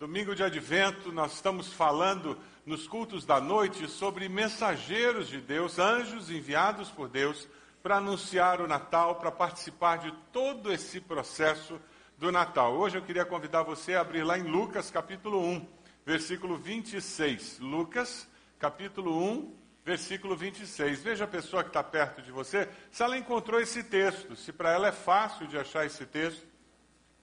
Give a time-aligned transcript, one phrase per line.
[0.00, 6.30] Domingo de Advento, nós estamos falando nos cultos da noite sobre mensageiros de Deus, anjos
[6.30, 7.46] enviados por Deus
[7.82, 11.78] para anunciar o Natal, para participar de todo esse processo
[12.16, 12.78] do Natal.
[12.78, 15.68] Hoje eu queria convidar você a abrir lá em Lucas capítulo 1,
[16.06, 17.58] versículo 26.
[17.58, 18.26] Lucas
[18.58, 19.54] capítulo 1,
[19.84, 21.02] versículo 26.
[21.02, 24.72] Veja a pessoa que está perto de você, se ela encontrou esse texto, se para
[24.72, 26.46] ela é fácil de achar esse texto,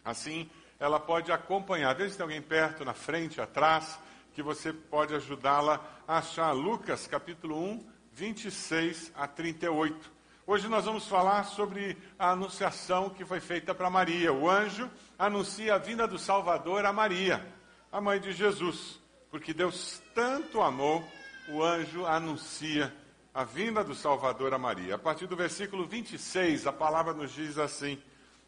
[0.06, 0.48] assim
[0.80, 1.94] ela pode acompanhar.
[1.96, 4.00] Veja se tem alguém perto, na frente, atrás,
[4.34, 6.52] que você pode ajudá-la a achar.
[6.52, 10.12] Lucas capítulo 1, 26 a 38.
[10.46, 14.32] Hoje nós vamos falar sobre a anunciação que foi feita para Maria.
[14.32, 17.46] O anjo anuncia a vinda do Salvador a Maria,
[17.92, 19.00] a mãe de Jesus.
[19.30, 21.04] Porque Deus tanto amou,
[21.50, 22.96] o anjo anuncia
[23.34, 24.96] a vinda do Salvador a Maria.
[24.96, 28.02] A partir do versículo 26, a palavra nos diz assim: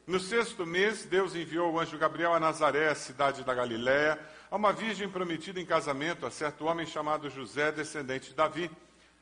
[0.09, 4.73] No sexto mês, Deus enviou o anjo Gabriel a Nazaré, cidade da Galiléia, a uma
[4.73, 8.71] virgem prometida em casamento a certo homem chamado José, descendente de Davi.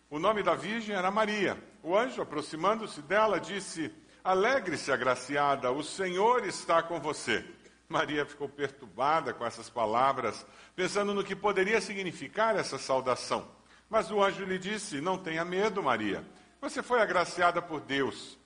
[0.09, 1.61] O nome da virgem era Maria.
[1.83, 7.43] O anjo, aproximando-se dela, disse: Alegre-se, agraciada, o Senhor está com você.
[7.89, 13.45] Maria ficou perturbada com essas palavras, pensando no que poderia significar essa saudação.
[13.89, 16.25] Mas o anjo lhe disse: Não tenha medo, Maria.
[16.61, 18.37] Você foi agraciada por Deus.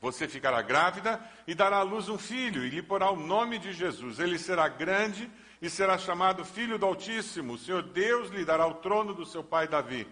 [0.00, 3.72] Você ficará grávida e dará à luz um filho, e lhe porá o nome de
[3.72, 4.18] Jesus.
[4.18, 5.30] Ele será grande
[5.60, 7.54] e será chamado Filho do Altíssimo.
[7.54, 10.06] O Senhor Deus lhe dará o trono do seu pai Davi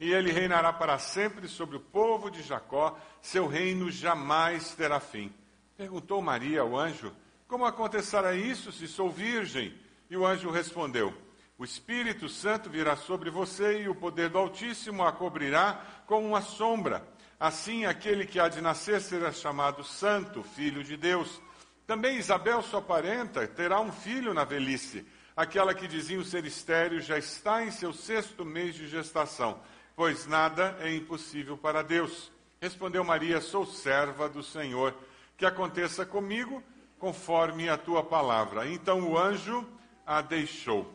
[0.00, 5.30] e ele reinará para sempre sobre o povo de Jacó, seu reino jamais terá fim.
[5.76, 7.14] Perguntou Maria ao anjo:
[7.46, 9.78] Como acontecerá isso se sou virgem?
[10.08, 11.12] E o anjo respondeu:
[11.58, 16.40] O Espírito Santo virá sobre você e o poder do Altíssimo a cobrirá como uma
[16.40, 17.06] sombra.
[17.40, 21.40] Assim, aquele que há de nascer será chamado Santo, Filho de Deus.
[21.86, 25.04] Também Isabel, sua parenta, terá um filho na velhice.
[25.34, 29.58] Aquela que diziam ser estéreo já está em seu sexto mês de gestação
[30.00, 32.32] pois nada é impossível para Deus.
[32.58, 34.94] Respondeu Maria: Sou serva do Senhor,
[35.36, 36.64] que aconteça comigo
[36.98, 38.66] conforme a tua palavra.
[38.66, 39.62] Então o anjo
[40.06, 40.90] a deixou.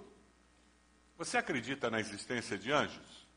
[1.19, 3.27] Você acredita na existência de anjos?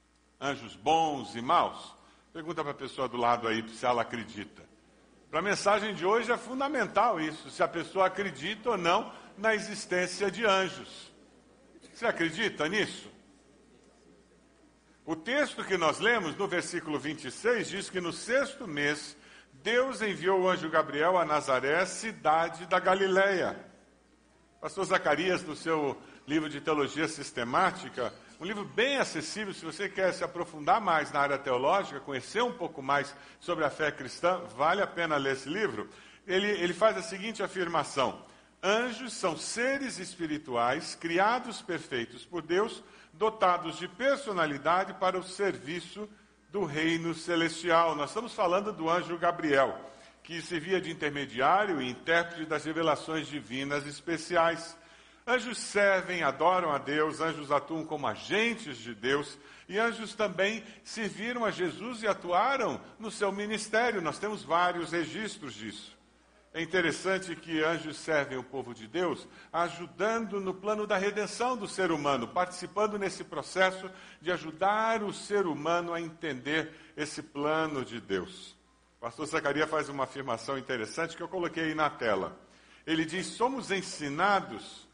[0.41, 1.95] Anjos bons e maus?
[2.39, 4.63] Pergunta para a pessoa do lado aí se ela acredita.
[5.29, 9.57] Para a mensagem de hoje é fundamental isso, se a pessoa acredita ou não na
[9.57, 11.13] existência de anjos.
[11.93, 13.11] Você acredita nisso?
[15.05, 19.17] O texto que nós lemos, no versículo 26, diz que no sexto mês,
[19.55, 23.59] Deus enviou o anjo Gabriel a Nazaré, cidade da Galileia.
[24.61, 30.13] Pastor Zacarias, no seu livro de teologia sistemática, um livro bem acessível, se você quer
[30.15, 34.81] se aprofundar mais na área teológica, conhecer um pouco mais sobre a fé cristã, vale
[34.81, 35.89] a pena ler esse livro.
[36.27, 38.25] Ele, ele faz a seguinte afirmação:
[38.63, 42.83] Anjos são seres espirituais criados perfeitos por Deus
[43.13, 46.09] dotados de personalidade para o serviço
[46.51, 47.97] do reino celestial.
[47.97, 49.77] Nós estamos falando do anjo Gabriel,
[50.23, 54.77] que servia de intermediário e intérprete das revelações divinas especiais.
[55.29, 61.45] Anjos servem, adoram a Deus, anjos atuam como agentes de Deus, e anjos também serviram
[61.45, 64.01] a Jesus e atuaram no seu ministério.
[64.01, 65.95] Nós temos vários registros disso.
[66.55, 71.69] É interessante que anjos servem o povo de Deus, ajudando no plano da redenção do
[71.69, 73.91] ser humano, participando nesse processo
[74.23, 78.57] de ajudar o ser humano a entender esse plano de Deus.
[78.97, 82.35] O pastor Zacarias faz uma afirmação interessante que eu coloquei aí na tela.
[82.87, 84.88] Ele diz: somos ensinados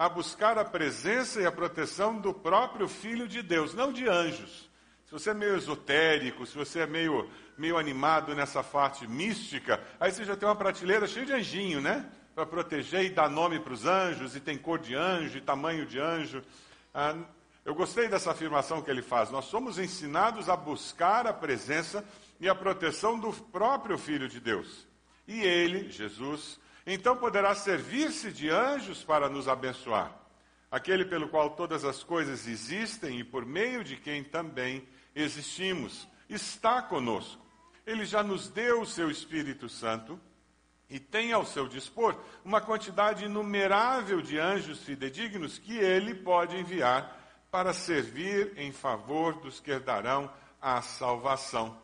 [0.00, 4.70] a buscar a presença e a proteção do próprio Filho de Deus, não de anjos.
[5.04, 7.28] Se você é meio esotérico, se você é meio,
[7.58, 12.10] meio animado nessa parte mística, aí você já tem uma prateleira cheia de anjinho, né?
[12.34, 15.84] Para proteger e dar nome para os anjos, e tem cor de anjo, e tamanho
[15.84, 16.42] de anjo.
[16.94, 17.14] Ah,
[17.62, 19.30] eu gostei dessa afirmação que ele faz.
[19.30, 22.02] Nós somos ensinados a buscar a presença
[22.40, 24.88] e a proteção do próprio Filho de Deus.
[25.28, 26.58] E ele, Jesus,
[26.94, 30.12] então poderá servir-se de anjos para nos abençoar.
[30.70, 36.80] Aquele pelo qual todas as coisas existem e por meio de quem também existimos, está
[36.80, 37.44] conosco.
[37.86, 40.20] Ele já nos deu o seu Espírito Santo
[40.88, 47.18] e tem ao seu dispor uma quantidade inumerável de anjos fidedignos que ele pode enviar
[47.50, 51.76] para servir em favor dos que herdarão a salvação.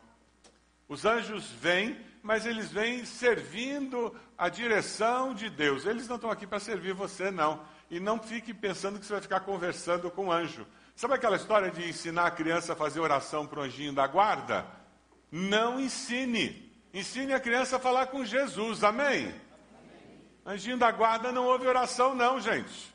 [0.87, 5.85] Os anjos vêm, mas eles vêm servindo a direção de Deus.
[5.85, 7.61] Eles não estão aqui para servir você, não.
[7.89, 10.67] E não fique pensando que você vai ficar conversando com o anjo.
[10.93, 14.65] Sabe aquela história de ensinar a criança a fazer oração para o anjinho da guarda?
[15.31, 16.69] Não ensine.
[16.93, 19.27] Ensine a criança a falar com Jesus, amém?
[19.27, 19.33] amém?
[20.45, 22.93] Anjinho da guarda não ouve oração, não, gente.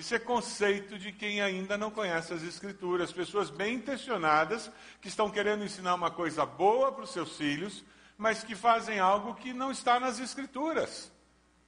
[0.00, 5.28] Isso é conceito de quem ainda não conhece as Escrituras, pessoas bem intencionadas que estão
[5.28, 7.84] querendo ensinar uma coisa boa para os seus filhos,
[8.16, 11.12] mas que fazem algo que não está nas Escrituras.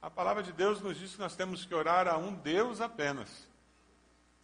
[0.01, 3.29] A palavra de Deus nos diz que nós temos que orar a um Deus apenas.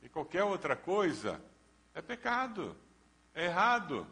[0.04, 1.42] E qualquer outra coisa
[1.96, 2.78] é pecado,
[3.34, 4.06] é errado.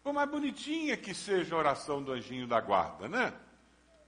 [0.00, 3.34] Por mais bonitinha que seja a oração do anjinho da guarda, né?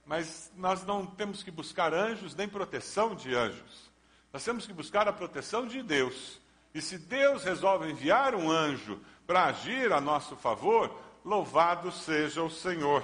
[0.05, 3.86] Mas nós não temos que buscar anjos nem proteção de anjos.
[4.37, 6.39] Nós temos que buscar a proteção de Deus.
[6.71, 10.95] E se Deus resolve enviar um anjo para agir a nosso favor,
[11.25, 13.03] louvado seja o Senhor.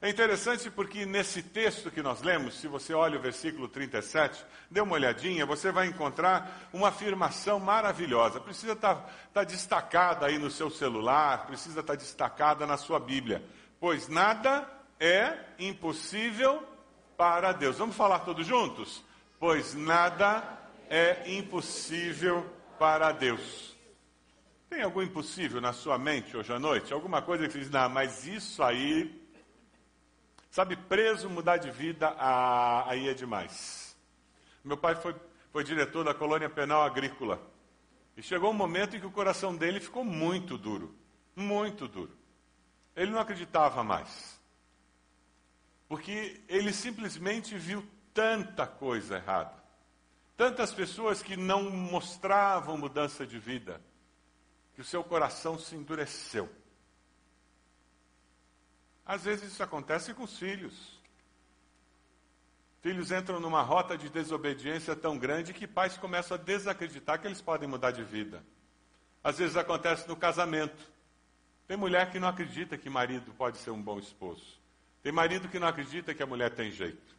[0.00, 4.80] É interessante porque nesse texto que nós lemos, se você olha o versículo 37, dê
[4.80, 8.40] uma olhadinha, você vai encontrar uma afirmação maravilhosa.
[8.40, 12.78] Precisa estar, tá, estar tá destacada aí no seu celular, precisa estar tá destacada na
[12.78, 13.44] sua Bíblia.
[13.78, 14.66] Pois nada
[14.98, 16.66] é impossível
[17.18, 17.76] para Deus.
[17.76, 19.04] Vamos falar todos juntos?
[19.44, 20.42] Pois nada
[20.88, 23.76] é impossível para Deus.
[24.70, 26.94] Tem algum impossível na sua mente hoje à noite?
[26.94, 29.22] Alguma coisa que você diz, não, mas isso aí,
[30.50, 33.94] sabe, preso, mudar de vida, ah, aí é demais.
[34.64, 35.14] Meu pai foi,
[35.52, 37.38] foi diretor da colônia penal agrícola.
[38.16, 40.96] E chegou um momento em que o coração dele ficou muito duro.
[41.36, 42.16] Muito duro.
[42.96, 44.40] Ele não acreditava mais.
[45.86, 49.52] Porque ele simplesmente viu tanta coisa errada.
[50.36, 53.80] Tantas pessoas que não mostravam mudança de vida,
[54.74, 56.48] que o seu coração se endureceu.
[59.04, 60.98] Às vezes isso acontece com os filhos.
[62.80, 67.40] Filhos entram numa rota de desobediência tão grande que pais começam a desacreditar que eles
[67.40, 68.42] podem mudar de vida.
[69.22, 70.92] Às vezes acontece no casamento.
[71.66, 74.60] Tem mulher que não acredita que marido pode ser um bom esposo.
[75.02, 77.13] Tem marido que não acredita que a mulher tem jeito.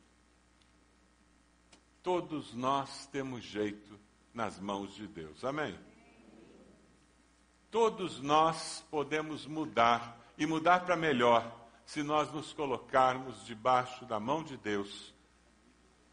[2.06, 4.00] Todos nós temos jeito
[4.31, 5.44] nas mãos de Deus.
[5.44, 5.75] Amém?
[7.72, 11.52] Todos nós podemos mudar e mudar para melhor
[11.84, 15.16] se nós nos colocarmos debaixo da mão de Deus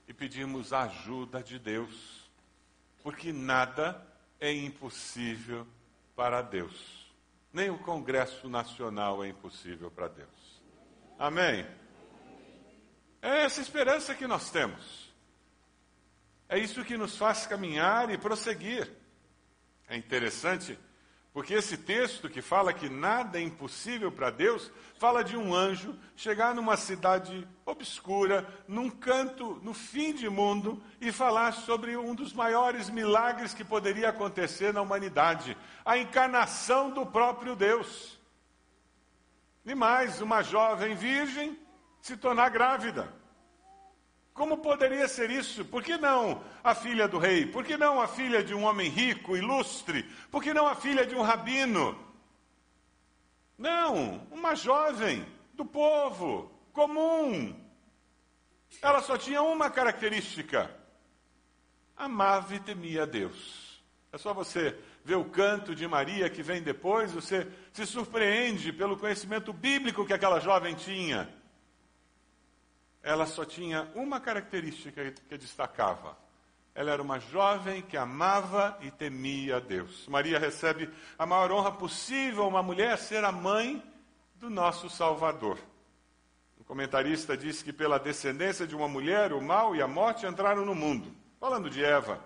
[0.09, 2.27] e pedirmos a ajuda de Deus,
[3.03, 4.03] porque nada
[4.41, 5.67] é impossível
[6.17, 7.13] para Deus.
[7.53, 10.63] Nem o Congresso Nacional é impossível para Deus.
[11.19, 11.67] Amém?
[13.21, 15.02] É essa esperança que nós temos.
[16.53, 18.93] É isso que nos faz caminhar e prosseguir.
[19.89, 20.79] É interessante,
[21.33, 25.99] porque esse texto que fala que nada é impossível para Deus, fala de um anjo
[26.15, 32.35] chegar numa cidade obscura, num canto, no fim de mundo, e falar sobre um dos
[32.35, 35.57] maiores milagres que poderia acontecer na humanidade
[35.87, 38.21] a encarnação do próprio Deus.
[39.65, 41.59] E mais, uma jovem virgem
[42.03, 43.22] se tornar grávida.
[44.35, 45.65] Como poderia ser isso?
[45.65, 47.45] Por que não a filha do rei?
[47.45, 50.05] Por que não a filha de um homem rico, ilustre?
[50.31, 51.99] Por que não a filha de um rabino?
[53.59, 57.55] Não, uma jovem do povo, comum.
[58.81, 60.75] Ela só tinha uma característica:
[61.95, 63.83] amava e temia a Deus.
[64.11, 68.97] É só você ver o canto de Maria que vem depois, você se surpreende pelo
[68.97, 71.29] conhecimento bíblico que aquela jovem tinha
[73.03, 76.17] ela só tinha uma característica que destacava.
[76.75, 80.07] Ela era uma jovem que amava e temia a Deus.
[80.09, 80.89] Maria recebe
[81.19, 83.83] a maior honra possível, uma mulher ser a mãe
[84.37, 85.59] do nosso Salvador.
[86.59, 90.65] O comentarista diz que pela descendência de uma mulher, o mal e a morte entraram
[90.65, 91.15] no mundo.
[91.39, 92.25] Falando de Eva.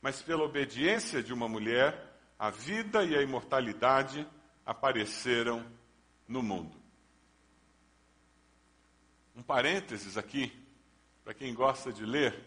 [0.00, 4.26] Mas pela obediência de uma mulher, a vida e a imortalidade
[4.64, 5.64] apareceram
[6.26, 6.83] no mundo.
[9.34, 10.52] Um parênteses aqui,
[11.24, 12.38] para quem gosta de ler.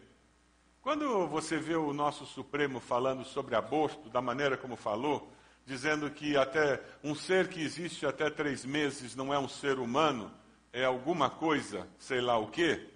[0.81, 5.29] Quando você vê o nosso Supremo falando sobre aborto, da maneira como falou,
[5.65, 10.31] dizendo que até um ser que existe até três meses não é um ser humano,
[10.71, 12.87] é alguma coisa, sei lá o quê,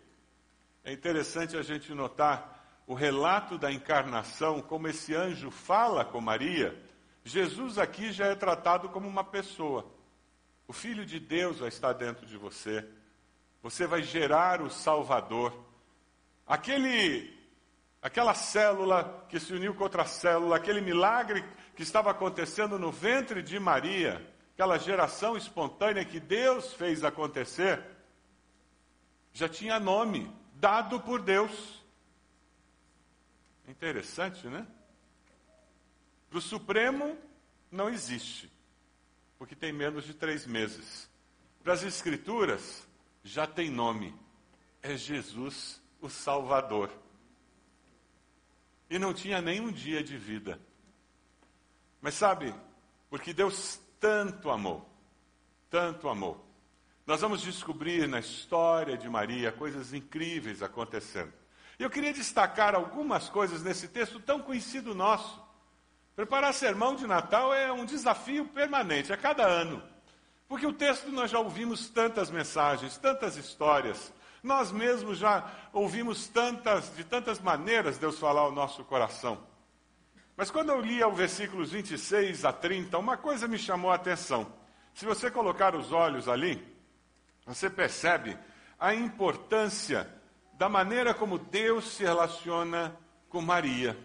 [0.85, 6.81] é interessante a gente notar o relato da encarnação, como esse anjo fala com Maria.
[7.25, 9.85] Jesus aqui já é tratado como uma pessoa.
[10.65, 12.87] O Filho de Deus já está dentro de você.
[13.61, 15.53] Você vai gerar o Salvador.
[16.47, 17.31] Aquele,
[18.01, 21.43] aquela célula que se uniu com outra célula, aquele milagre
[21.75, 27.83] que estava acontecendo no ventre de Maria, aquela geração espontânea que Deus fez acontecer,
[29.33, 31.81] já tinha nome, dado por Deus.
[33.67, 34.67] Interessante, né?
[36.29, 37.17] Para o Supremo,
[37.71, 38.51] não existe,
[39.37, 41.09] porque tem menos de três meses.
[41.63, 42.87] Para as Escrituras,
[43.23, 44.15] já tem nome:
[44.81, 46.89] é Jesus, o Salvador.
[48.89, 50.59] e não tinha nenhum dia de vida.
[52.01, 52.53] Mas sabe,
[53.09, 54.85] porque Deus tanto amou,
[55.69, 56.45] tanto amou.
[57.05, 61.31] Nós vamos descobrir na história de Maria coisas incríveis acontecendo.
[61.79, 65.41] E eu queria destacar algumas coisas nesse texto tão conhecido nosso.
[66.15, 69.81] Preparar sermão de Natal é um desafio permanente, a cada ano.
[70.51, 74.11] Porque o texto nós já ouvimos tantas mensagens, tantas histórias.
[74.43, 79.41] Nós mesmos já ouvimos tantas, de tantas maneiras Deus falar ao nosso coração.
[80.35, 84.51] Mas quando eu lia o versículos 26 a 30, uma coisa me chamou a atenção.
[84.93, 86.61] Se você colocar os olhos ali,
[87.45, 88.37] você percebe
[88.77, 90.05] a importância
[90.55, 92.93] da maneira como Deus se relaciona
[93.29, 93.97] com Maria.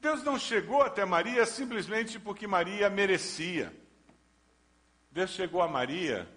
[0.00, 3.83] Deus não chegou até Maria simplesmente porque Maria merecia.
[5.14, 6.28] Deus chegou a Maria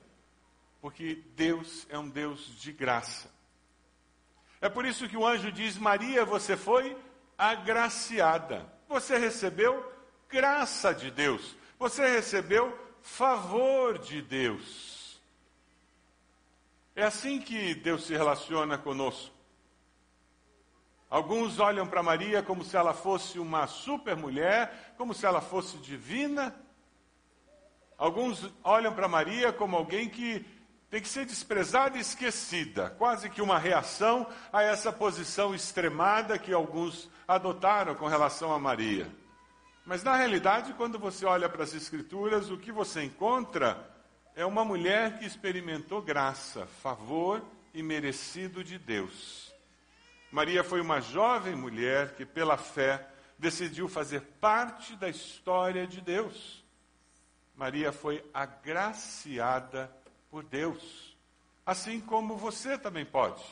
[0.80, 3.28] porque Deus é um Deus de graça.
[4.62, 6.96] É por isso que o anjo diz: Maria, você foi
[7.36, 8.72] agraciada.
[8.88, 9.92] Você recebeu
[10.30, 11.56] graça de Deus.
[11.80, 15.20] Você recebeu favor de Deus.
[16.96, 19.36] É assim que Deus se relaciona conosco.
[21.10, 26.56] Alguns olham para Maria como se ela fosse uma supermulher, como se ela fosse divina.
[27.98, 30.46] Alguns olham para Maria como alguém que
[30.90, 36.54] tem que ser desprezada e esquecida, quase que uma reação a essa posição extremada que
[36.54, 39.12] alguns adotaram com relação a Maria.
[39.86, 43.90] Mas na realidade, quando você olha para as Escrituras, o que você encontra
[44.36, 49.54] é uma mulher que experimentou graça, favor e merecido de Deus.
[50.32, 53.08] Maria foi uma jovem mulher que, pela fé,
[53.40, 56.67] decidiu fazer parte da história de Deus.
[57.58, 59.92] Maria foi agraciada
[60.30, 61.18] por Deus,
[61.66, 63.44] assim como você também pode.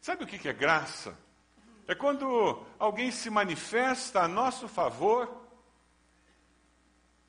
[0.00, 1.18] Sabe o que é graça?
[1.88, 5.44] É quando alguém se manifesta a nosso favor,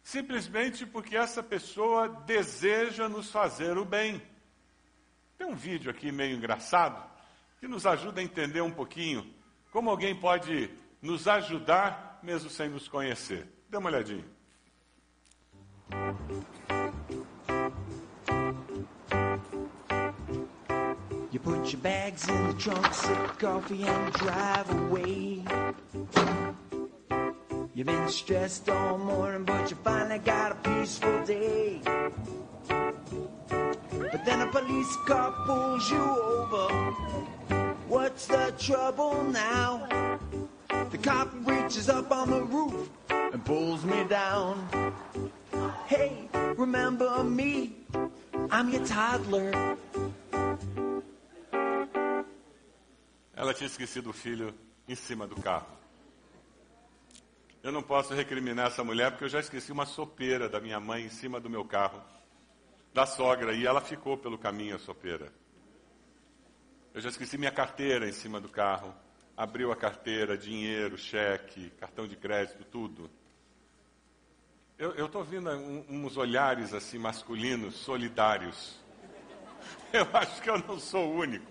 [0.04, 4.22] simplesmente porque essa pessoa deseja nos fazer o bem.
[5.36, 7.04] Tem um vídeo aqui meio engraçado
[7.60, 9.34] que nos ajuda a entender um pouquinho
[9.72, 10.70] como alguém pode
[11.02, 13.48] nos ajudar mesmo sem nos conhecer.
[13.68, 14.33] Dê uma olhadinha.
[21.32, 25.44] You put your bags in the trunk, sip coffee and drive away.
[27.74, 31.82] You've been stressed all morning, but you finally got a peaceful day.
[32.68, 36.68] But then a police car pulls you over.
[37.88, 39.88] What's the trouble now?
[40.92, 44.94] The cop reaches up on the roof and pulls me down.
[45.96, 47.86] Hey, remember me?
[48.50, 49.52] I'm your toddler.
[53.36, 54.56] Ela tinha esquecido o filho
[54.88, 55.68] em cima do carro.
[57.62, 61.06] Eu não posso recriminar essa mulher porque eu já esqueci uma sopeira da minha mãe
[61.06, 62.02] em cima do meu carro,
[62.92, 65.32] da sogra, e ela ficou pelo caminho a sopeira.
[66.92, 68.96] Eu já esqueci minha carteira em cima do carro.
[69.38, 73.12] Abriu a carteira, dinheiro, cheque, cartão de crédito, tudo.
[74.92, 78.78] Eu estou vendo um, uns olhares assim masculinos, solidários.
[79.94, 81.50] Eu acho que eu não sou o único.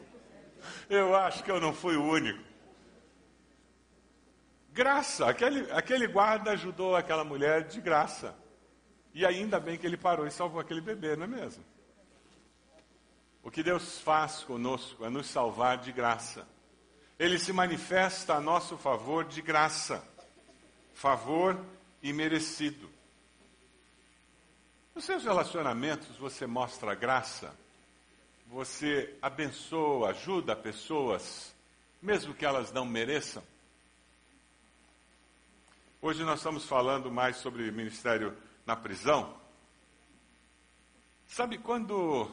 [0.90, 2.42] Eu acho que eu não fui o único.
[4.70, 8.36] Graça, aquele, aquele guarda ajudou aquela mulher de graça.
[9.14, 11.64] E ainda bem que ele parou e salvou aquele bebê, não é mesmo?
[13.42, 16.46] O que Deus faz conosco é nos salvar de graça.
[17.18, 20.04] Ele se manifesta a nosso favor de graça,
[20.92, 21.58] favor
[22.02, 22.91] imerecido.
[24.94, 27.56] Nos seus relacionamentos você mostra graça,
[28.46, 31.54] você abençoa, ajuda pessoas,
[32.02, 33.42] mesmo que elas não mereçam.
[36.02, 39.34] Hoje nós estamos falando mais sobre ministério na prisão.
[41.26, 42.30] Sabe quando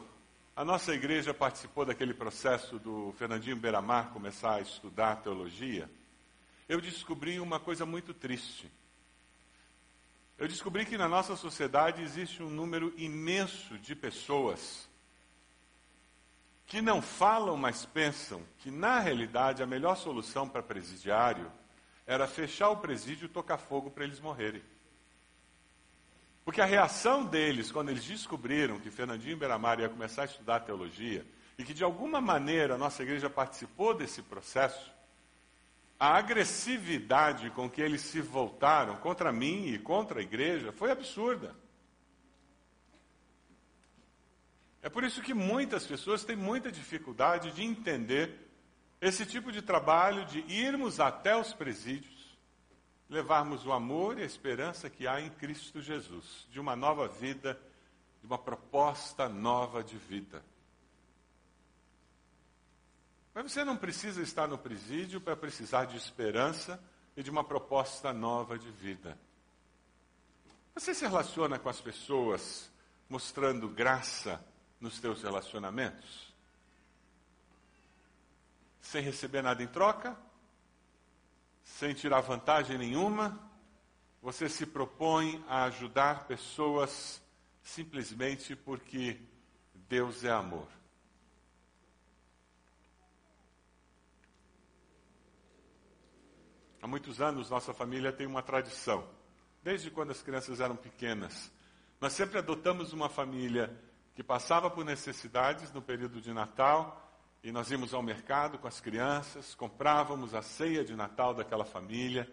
[0.54, 5.90] a nossa igreja participou daquele processo do Fernandinho Beiramar começar a estudar teologia.
[6.68, 8.70] Eu descobri uma coisa muito triste.
[10.40, 14.88] Eu descobri que na nossa sociedade existe um número imenso de pessoas
[16.66, 21.52] que não falam, mas pensam que, na realidade, a melhor solução para presidiário
[22.06, 24.62] era fechar o presídio e tocar fogo para eles morrerem.
[26.42, 31.26] Porque a reação deles, quando eles descobriram que Fernandinho Beiramar ia começar a estudar teologia,
[31.58, 34.90] e que de alguma maneira a nossa igreja participou desse processo,
[36.00, 41.54] a agressividade com que eles se voltaram contra mim e contra a igreja foi absurda.
[44.80, 48.50] É por isso que muitas pessoas têm muita dificuldade de entender
[48.98, 52.38] esse tipo de trabalho de irmos até os presídios,
[53.06, 57.60] levarmos o amor e a esperança que há em Cristo Jesus, de uma nova vida,
[58.22, 60.42] de uma proposta nova de vida.
[63.34, 66.82] Mas você não precisa estar no presídio para precisar de esperança
[67.16, 69.16] e de uma proposta nova de vida.
[70.74, 72.70] Você se relaciona com as pessoas
[73.08, 74.44] mostrando graça
[74.80, 76.32] nos teus relacionamentos?
[78.80, 80.16] Sem receber nada em troca?
[81.64, 83.38] Sem tirar vantagem nenhuma?
[84.22, 87.22] Você se propõe a ajudar pessoas
[87.62, 89.20] simplesmente porque
[89.88, 90.79] Deus é amor.
[96.82, 99.06] Há muitos anos, nossa família tem uma tradição.
[99.62, 101.52] Desde quando as crianças eram pequenas,
[102.00, 103.70] nós sempre adotamos uma família
[104.14, 107.06] que passava por necessidades no período de Natal
[107.44, 112.26] e nós íamos ao mercado com as crianças, comprávamos a ceia de Natal daquela família,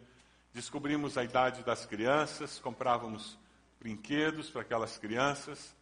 [0.54, 3.38] descobrimos a idade das crianças, comprávamos
[3.82, 5.76] brinquedos para aquelas crianças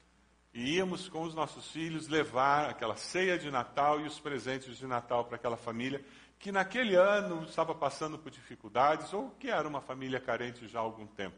[0.56, 4.88] e íamos com os nossos filhos levar aquela ceia de Natal e os presentes de
[4.88, 6.04] Natal para aquela família
[6.40, 10.82] que naquele ano estava passando por dificuldades ou que era uma família carente já há
[10.82, 11.38] algum tempo.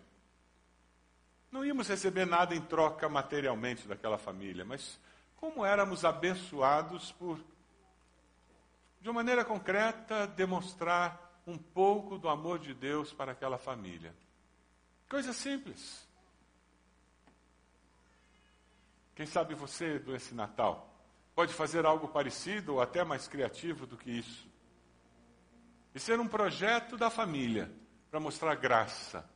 [1.51, 5.00] Não íamos receber nada em troca materialmente daquela família, mas
[5.38, 7.39] como éramos abençoados por,
[9.00, 14.13] de uma maneira concreta, demonstrar um pouco do amor de Deus para aquela família.
[15.10, 16.06] Coisa simples.
[19.16, 20.94] Quem sabe você, esse Natal,
[21.34, 24.48] pode fazer algo parecido ou até mais criativo do que isso.
[25.98, 27.72] E ser um projeto da família
[28.12, 29.27] para mostrar graça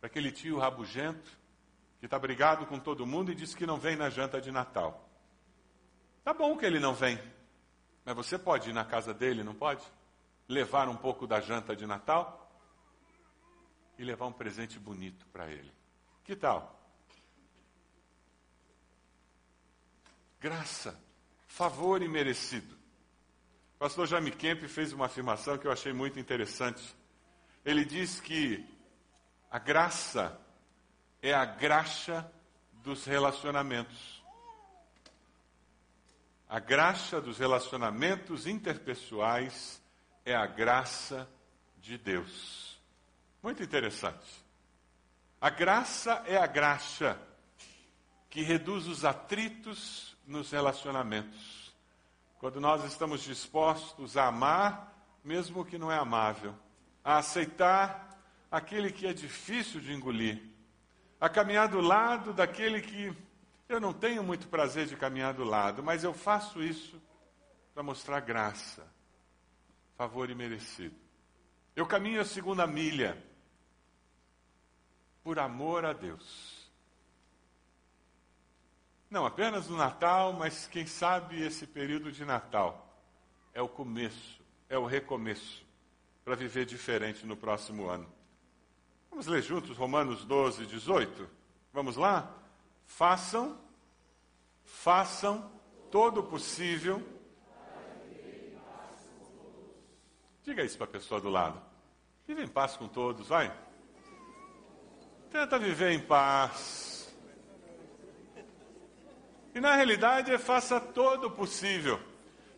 [0.00, 1.38] para aquele tio rabugento
[2.00, 5.06] que está brigado com todo mundo e diz que não vem na janta de Natal.
[6.24, 7.20] Tá bom que ele não vem,
[8.06, 9.84] mas você pode ir na casa dele, não pode?
[10.48, 12.50] Levar um pouco da janta de Natal
[13.98, 15.70] e levar um presente bonito para ele.
[16.24, 16.74] Que tal?
[20.40, 20.98] Graça,
[21.46, 22.81] favor imerecido
[23.82, 26.80] pastor Jaime Kemp fez uma afirmação que eu achei muito interessante.
[27.64, 28.64] Ele diz que
[29.50, 30.40] a graça
[31.20, 32.30] é a graxa
[32.74, 34.22] dos relacionamentos.
[36.48, 39.82] A graxa dos relacionamentos interpessoais
[40.24, 41.28] é a graça
[41.78, 42.80] de Deus.
[43.42, 44.30] Muito interessante.
[45.40, 47.20] A graça é a graxa
[48.30, 51.61] que reduz os atritos nos relacionamentos.
[52.42, 56.52] Quando nós estamos dispostos a amar, mesmo que não é amável,
[57.04, 60.42] a aceitar aquele que é difícil de engolir,
[61.20, 63.16] a caminhar do lado daquele que
[63.68, 67.00] eu não tenho muito prazer de caminhar do lado, mas eu faço isso
[67.72, 68.92] para mostrar graça,
[69.96, 70.96] favor imerecido.
[71.76, 73.24] Eu caminho a segunda milha
[75.22, 76.61] por amor a Deus.
[79.12, 82.96] Não apenas no Natal, mas quem sabe esse período de Natal
[83.52, 85.66] é o começo, é o recomeço
[86.24, 88.10] para viver diferente no próximo ano.
[89.10, 91.28] Vamos ler juntos Romanos 12, 18?
[91.74, 92.34] Vamos lá?
[92.86, 93.60] Façam,
[94.64, 95.52] façam
[95.90, 97.06] todo o possível.
[100.42, 101.60] Diga isso para a pessoa do lado.
[102.26, 103.54] Vive em paz com todos, vai.
[105.30, 106.91] Tenta viver em paz.
[109.54, 112.00] E na realidade, faça todo o possível.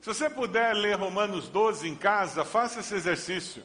[0.01, 3.65] Se você puder ler Romanos 12 em casa, faça esse exercício.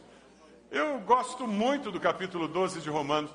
[0.71, 3.31] Eu gosto muito do capítulo 12 de Romanos.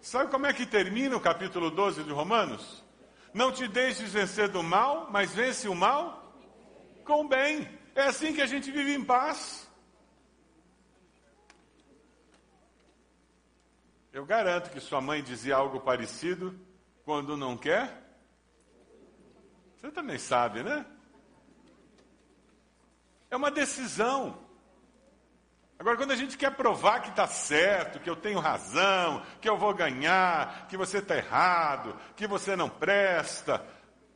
[0.00, 2.84] Sabe como é que termina o capítulo 12 de Romanos?
[3.32, 6.34] Não te deixes vencer do mal, mas vence o mal
[7.04, 7.68] com o bem.
[7.94, 9.68] É assim que a gente vive em paz.
[14.12, 16.58] Eu garanto que sua mãe dizia algo parecido
[17.04, 18.07] quando não quer
[19.80, 20.84] você também sabe, né?
[23.30, 24.38] É uma decisão.
[25.78, 29.56] Agora, quando a gente quer provar que está certo, que eu tenho razão, que eu
[29.56, 33.64] vou ganhar, que você está errado, que você não presta,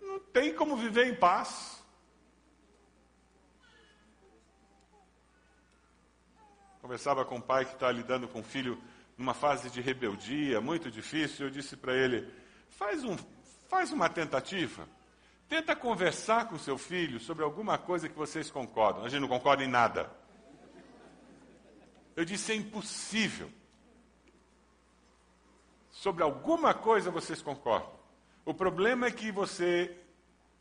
[0.01, 1.81] não tem como viver em paz.
[6.81, 8.83] Conversava com um pai que está lidando com um filho
[9.17, 11.47] numa fase de rebeldia muito difícil.
[11.47, 12.29] Eu disse para ele:
[12.71, 13.17] faz, um,
[13.69, 14.89] faz uma tentativa.
[15.53, 19.05] Tenta conversar com seu filho sobre alguma coisa que vocês concordam.
[19.05, 20.11] A gente não concorda em nada.
[22.17, 23.51] Eu disse: é impossível.
[25.91, 27.93] Sobre alguma coisa vocês concordam.
[28.47, 29.95] O problema é que você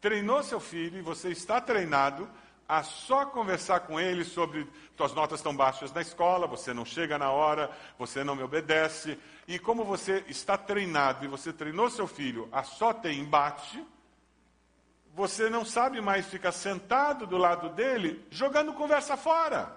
[0.02, 2.30] treinou seu filho e você está treinado
[2.68, 7.18] a só conversar com ele sobre tuas notas estão baixas na escola, você não chega
[7.18, 9.18] na hora, você não me obedece.
[9.48, 13.82] E como você está treinado e você treinou seu filho a só ter embate,
[15.14, 19.76] você não sabe mais ficar sentado do lado dele jogando conversa fora.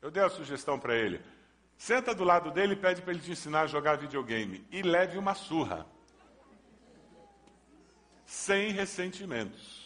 [0.00, 1.20] Eu dei a sugestão para ele.
[1.76, 4.66] Senta do lado dele e pede para ele te ensinar a jogar videogame.
[4.70, 5.86] E leve uma surra.
[8.24, 9.84] Sem ressentimentos.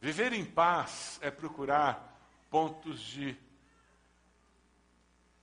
[0.00, 2.18] Viver em paz é procurar
[2.50, 3.36] pontos de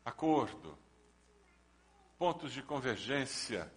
[0.04, 0.78] acordo,
[2.20, 3.72] pontos de convergência,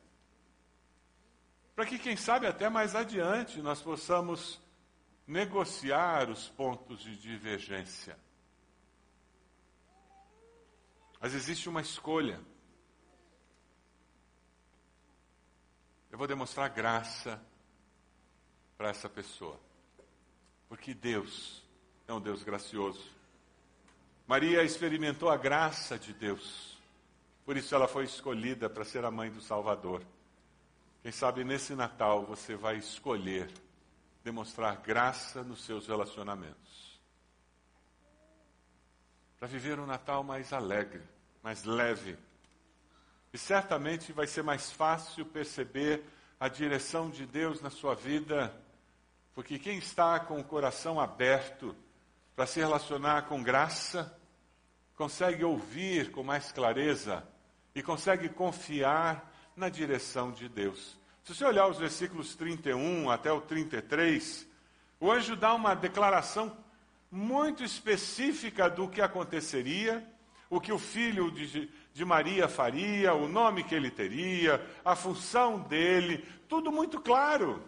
[1.76, 4.60] para que, quem sabe, até mais adiante nós possamos
[5.26, 8.18] negociar os pontos de divergência.
[11.20, 12.40] Mas existe uma escolha.
[16.10, 17.40] Eu vou demonstrar graça
[18.76, 19.58] para essa pessoa.
[20.68, 21.62] Porque Deus
[22.08, 23.08] é um Deus gracioso.
[24.26, 26.71] Maria experimentou a graça de Deus.
[27.44, 30.02] Por isso ela foi escolhida para ser a mãe do Salvador.
[31.02, 33.50] Quem sabe nesse Natal você vai escolher
[34.22, 37.00] demonstrar graça nos seus relacionamentos.
[39.38, 41.02] Para viver um Natal mais alegre,
[41.42, 42.16] mais leve.
[43.32, 46.04] E certamente vai ser mais fácil perceber
[46.38, 48.54] a direção de Deus na sua vida
[49.34, 51.74] porque quem está com o coração aberto
[52.36, 54.18] para se relacionar com graça,
[54.94, 57.26] consegue ouvir com mais clareza
[57.74, 60.98] e consegue confiar na direção de Deus.
[61.24, 64.46] Se você olhar os versículos 31 até o 33,
[64.98, 66.56] o anjo dá uma declaração
[67.10, 70.06] muito específica do que aconteceria,
[70.50, 75.60] o que o filho de, de Maria faria, o nome que ele teria, a função
[75.60, 77.62] dele, tudo muito claro.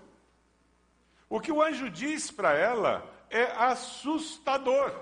[1.28, 4.92] O que o anjo diz para ela é assustador.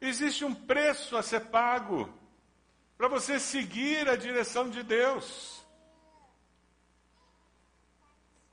[0.00, 2.12] Existe um preço a ser pago
[2.98, 5.64] para você seguir a direção de Deus.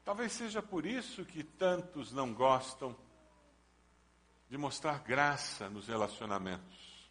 [0.06, 2.96] Talvez seja por isso que tantos não gostam
[4.48, 7.10] de mostrar graça nos relacionamentos.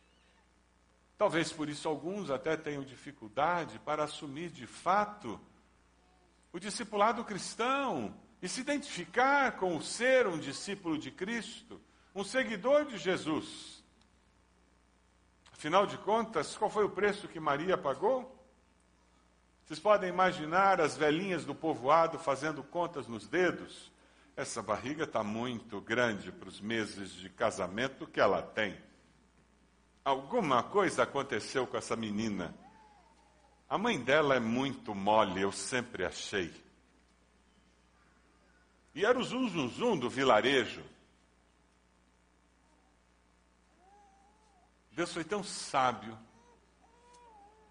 [1.19, 5.41] Talvez por isso alguns até tenham dificuldade para assumir de fato
[6.53, 11.81] o discipulado cristão, e se identificar com o ser um discípulo de Cristo,
[12.15, 13.74] um seguidor de Jesus.
[15.57, 18.31] Afinal de contas, qual foi o preço que Maria pagou?
[19.65, 23.91] Vocês podem imaginar as velhinhas do povoado fazendo contas nos dedos?
[24.37, 28.77] Essa barriga está muito grande para os meses de casamento que ela tem.
[30.05, 32.55] Alguma coisa aconteceu com essa menina.
[33.69, 36.53] A mãe dela é muito mole, eu sempre achei.
[38.93, 40.83] E era o zum, zum, zum do vilarejo.
[44.95, 46.17] Deus foi tão sábio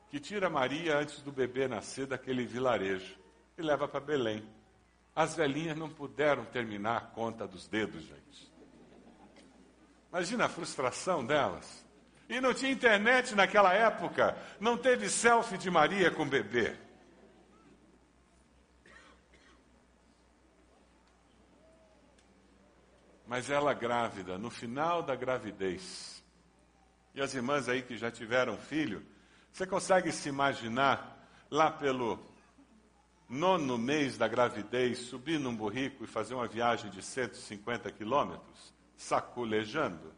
[0.09, 3.17] que tira Maria antes do bebê nascer daquele vilarejo
[3.57, 4.47] e leva para Belém.
[5.15, 8.53] As velhinhas não puderam terminar a conta dos dedos, gente.
[10.09, 11.85] Imagina a frustração delas.
[12.27, 16.75] E não tinha internet naquela época, não teve selfie de Maria com bebê.
[23.25, 26.12] mas ela grávida, no final da gravidez.
[27.13, 29.05] E as irmãs aí que já tiveram filho,
[29.51, 32.19] você consegue se imaginar lá pelo
[33.29, 40.13] nono mês da gravidez, subir num burrico e fazer uma viagem de 150 quilômetros, saculejando?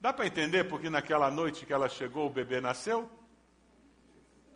[0.00, 3.08] Dá para entender porque naquela noite que ela chegou o bebê nasceu?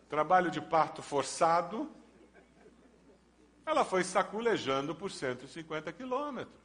[0.09, 1.89] Trabalho de parto forçado,
[3.65, 6.59] ela foi saculejando por 150 quilômetros.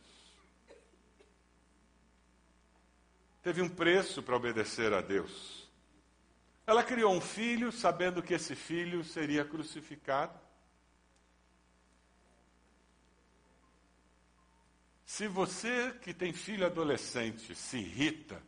[3.45, 5.69] Teve um preço para obedecer a Deus.
[6.67, 10.41] Ela criou um filho sabendo que esse filho seria crucificado.
[15.05, 18.43] Se você que tem filho adolescente se irrita,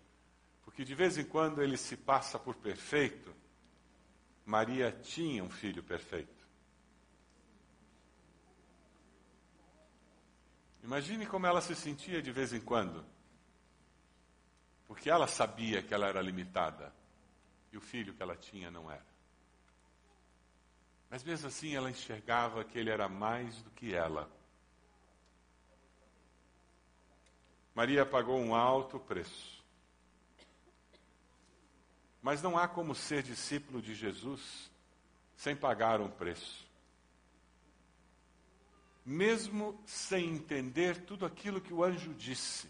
[0.65, 3.35] porque de vez em quando ele se passa por perfeito,
[4.47, 6.47] Maria tinha um filho perfeito.
[10.83, 13.05] Imagine como ela se sentia de vez em quando
[14.87, 16.93] porque ela sabia que ela era limitada
[17.73, 19.07] e o filho que ela tinha não era.
[21.11, 24.31] Mas mesmo assim ela enxergava que ele era mais do que ela.
[27.75, 29.65] Maria pagou um alto preço.
[32.23, 34.71] Mas não há como ser discípulo de Jesus
[35.37, 36.67] sem pagar um preço.
[39.07, 42.69] mesmo sem entender tudo aquilo que o anjo disse.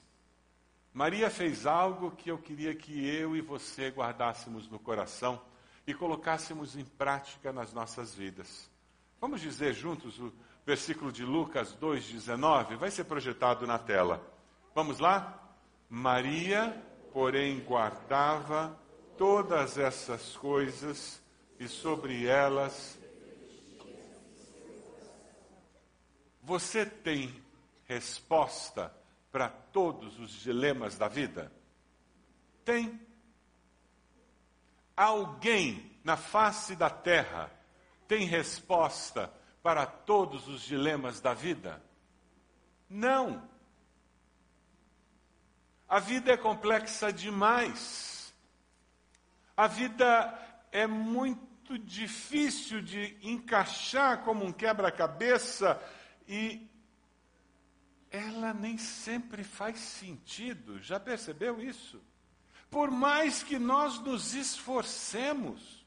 [0.97, 5.39] Maria fez algo que eu queria que eu e você guardássemos no coração
[5.87, 8.71] e colocássemos em prática nas nossas vidas.
[9.21, 10.33] Vamos dizer juntos o
[10.65, 12.77] versículo de Lucas 2,19?
[12.77, 14.27] Vai ser projetado na tela.
[14.75, 15.39] Vamos lá?
[15.87, 16.83] Maria,
[17.13, 18.75] porém, guardava
[19.19, 21.23] todas essas coisas
[21.61, 22.99] e sobre elas.
[26.43, 27.35] Você tem
[27.85, 28.91] resposta
[29.31, 31.53] para todos os dilemas da vida?
[32.65, 33.01] Tem.
[34.97, 37.51] Alguém na face da terra
[38.09, 41.83] tem resposta para todos os dilemas da vida?
[42.89, 43.49] Não.
[45.89, 48.35] A vida é complexa demais.
[49.57, 55.81] A vida é muito difícil de encaixar como um quebra-cabeça
[56.29, 56.69] e
[58.11, 60.81] ela nem sempre faz sentido.
[60.81, 62.01] Já percebeu isso?
[62.71, 65.85] Por mais que nós nos esforcemos,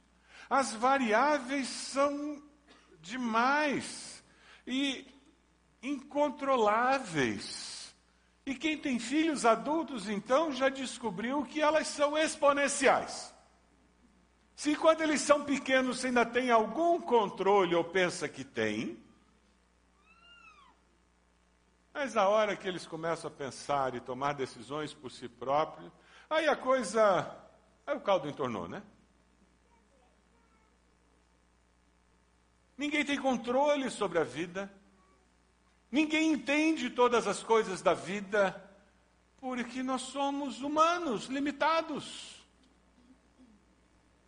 [0.50, 2.42] as variáveis são
[3.02, 4.24] demais
[4.66, 5.06] e
[5.82, 7.94] incontroláveis.
[8.46, 13.34] E quem tem filhos adultos, então, já descobriu que elas são exponenciais.
[14.56, 18.98] Se quando eles são pequenos você ainda tem algum controle ou pensa que tem,
[21.94, 25.92] mas a hora que eles começam a pensar e tomar decisões por si próprios,
[26.30, 27.36] aí a coisa.
[27.86, 28.84] Aí o caldo entornou, né?
[32.78, 34.72] Ninguém tem controle sobre a vida.
[35.92, 38.56] Ninguém entende todas as coisas da vida,
[39.42, 42.40] porque nós somos humanos, limitados.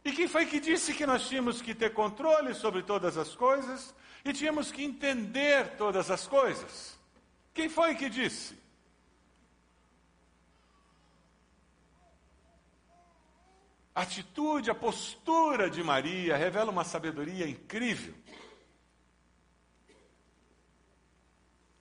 [0.03, 3.93] E quem foi que disse que nós tínhamos que ter controle sobre todas as coisas
[4.25, 6.99] e tínhamos que entender todas as coisas?
[7.53, 8.57] Quem foi que disse?
[13.93, 18.15] A atitude, a postura de Maria revela uma sabedoria incrível.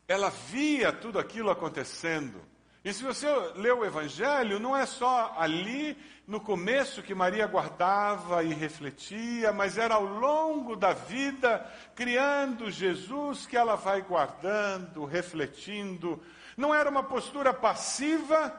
[0.08, 2.49] Ela via tudo aquilo acontecendo.
[2.82, 8.42] E se você lê o Evangelho, não é só ali no começo que Maria guardava
[8.42, 16.22] e refletia, mas era ao longo da vida, criando Jesus, que ela vai guardando, refletindo.
[16.56, 18.54] Não era uma postura passiva,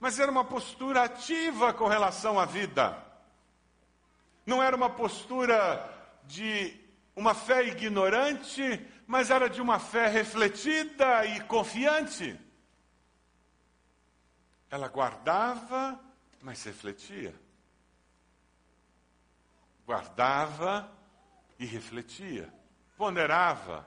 [0.00, 2.96] mas era uma postura ativa com relação à vida.
[4.44, 5.88] Não era uma postura
[6.24, 6.74] de
[7.14, 12.49] uma fé ignorante, mas era de uma fé refletida e confiante.
[14.70, 16.00] Ela guardava,
[16.40, 17.34] mas refletia.
[19.84, 20.90] Guardava
[21.58, 22.52] e refletia.
[22.96, 23.86] Ponderava.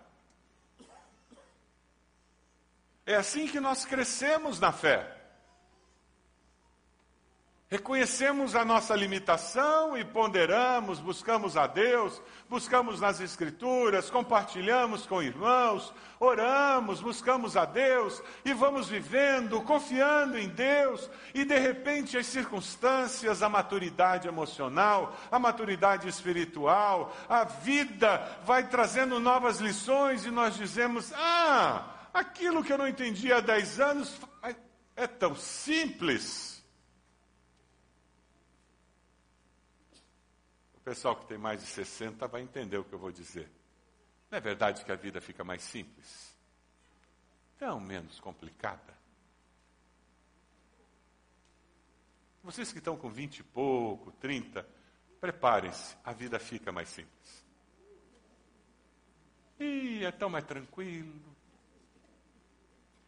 [3.06, 5.23] É assim que nós crescemos na fé.
[7.74, 15.92] Reconhecemos a nossa limitação e ponderamos, buscamos a Deus, buscamos nas Escrituras, compartilhamos com irmãos,
[16.20, 23.42] oramos, buscamos a Deus e vamos vivendo, confiando em Deus, e de repente as circunstâncias,
[23.42, 31.12] a maturidade emocional, a maturidade espiritual, a vida vai trazendo novas lições e nós dizemos:
[31.16, 34.16] Ah, aquilo que eu não entendi há 10 anos
[34.96, 36.53] é tão simples.
[40.84, 43.50] O pessoal que tem mais de 60 vai entender o que eu vou dizer.
[44.30, 46.38] Não é verdade que a vida fica mais simples?
[47.58, 48.94] Tão menos complicada.
[52.44, 54.68] Vocês que estão com 20 e pouco, 30,
[55.22, 57.46] preparem-se, a vida fica mais simples.
[59.58, 61.34] E é tão mais tranquilo.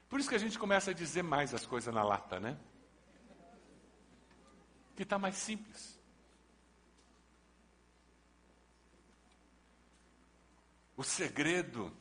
[0.08, 2.58] Por isso que a gente começa a dizer mais as coisas na lata, né?
[4.96, 5.95] Que está mais simples.
[10.98, 11.92] O segredo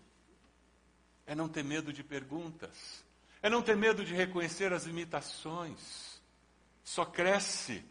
[1.27, 3.05] é não ter medo de perguntas,
[3.43, 6.21] é não ter medo de reconhecer as limitações.
[6.83, 7.85] Só cresce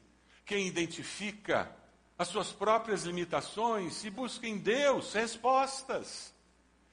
[0.45, 1.75] quem identifica
[2.17, 6.33] as suas próprias limitações e busca em Deus respostas.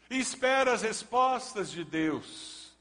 [0.08, 2.72] E espera as respostas de Deus.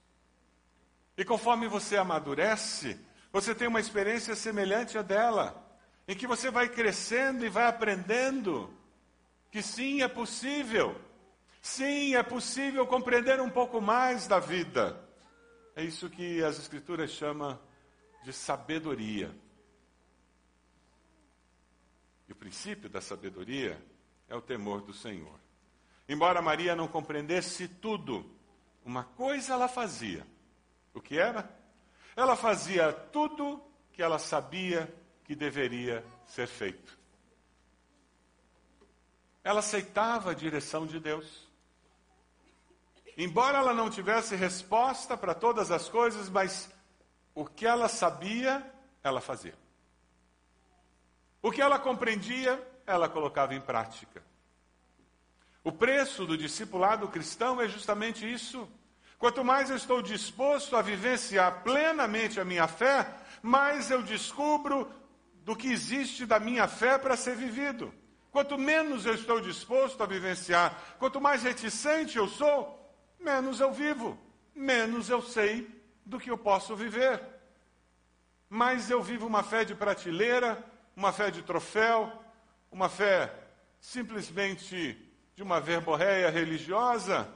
[1.16, 3.00] E conforme você amadurece,
[3.32, 5.64] você tem uma experiência semelhante à dela,
[6.08, 8.74] em que você vai crescendo e vai aprendendo
[9.52, 11.00] que sim, é possível
[11.62, 15.00] Sim, é possível compreender um pouco mais da vida.
[15.76, 17.60] É isso que as Escrituras chamam
[18.24, 19.34] de sabedoria.
[22.28, 23.82] E o princípio da sabedoria
[24.28, 25.40] é o temor do Senhor.
[26.08, 28.30] Embora Maria não compreendesse tudo,
[28.86, 30.26] uma coisa ela fazia.
[30.94, 31.50] O que era?
[32.16, 34.94] Ela fazia tudo que ela sabia
[35.24, 36.98] que deveria ser feito.
[39.44, 41.49] Ela aceitava a direção de Deus.
[43.22, 46.72] Embora ela não tivesse resposta para todas as coisas, mas
[47.36, 48.66] o que ela sabia,
[49.04, 49.56] ela fazia.
[51.42, 54.24] O que ela compreendia, ela colocava em prática.
[55.62, 58.66] O preço do discipulado cristão é justamente isso.
[59.18, 63.06] Quanto mais eu estou disposto a vivenciar plenamente a minha fé,
[63.42, 64.90] mais eu descubro
[65.44, 67.94] do que existe da minha fé para ser vivido.
[68.32, 72.79] Quanto menos eu estou disposto a vivenciar, quanto mais reticente eu sou,
[73.20, 74.18] menos eu vivo,
[74.56, 75.68] menos eu sei
[76.06, 77.22] do que eu posso viver.
[78.50, 80.64] Mais eu vivo uma fé de prateleira,
[80.96, 82.12] uma fé de troféu,
[82.72, 83.34] uma fé
[83.80, 84.98] simplesmente
[85.36, 87.32] de uma verborreia religiosa,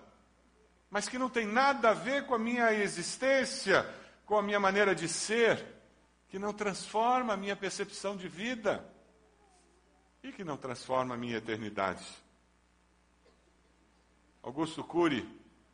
[0.89, 3.87] mas que não tem nada a ver com a minha existência,
[4.25, 5.65] com a minha maneira de ser,
[6.29, 8.83] que não transforma a minha percepção de vida
[10.23, 12.05] e que não transforma a minha eternidade.
[14.41, 15.27] Augusto Cury,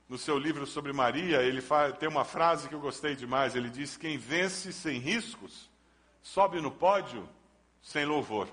[0.09, 1.63] no seu livro sobre Maria, ele
[1.99, 3.55] tem uma frase que eu gostei demais.
[3.55, 5.69] Ele diz: Quem vence sem riscos,
[6.21, 7.29] sobe no pódio
[7.81, 8.49] sem louvor.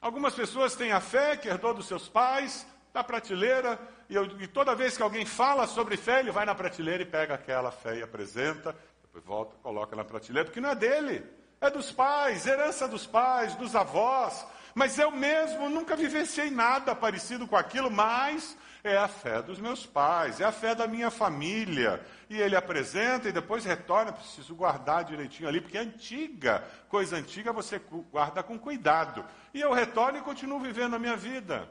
[0.00, 3.76] Algumas pessoas têm a fé que herdou dos seus pais, da prateleira,
[4.08, 7.06] e, eu, e, toda vez que alguém fala sobre fé, ele vai na prateleira e
[7.06, 11.26] pega aquela fé e apresenta, depois volta, coloca na prateleira, porque não é dele,
[11.60, 14.46] é dos pais, herança dos pais, dos avós.
[14.76, 19.86] Mas eu mesmo nunca vivenciei nada parecido com aquilo, mas é a fé dos meus
[19.86, 22.04] pais, é a fé da minha família.
[22.28, 27.54] E ele apresenta e depois retorna, preciso guardar direitinho ali, porque é antiga, coisa antiga
[27.54, 27.78] você
[28.12, 29.24] guarda com cuidado.
[29.54, 31.66] E eu retorno e continuo vivendo a minha vida.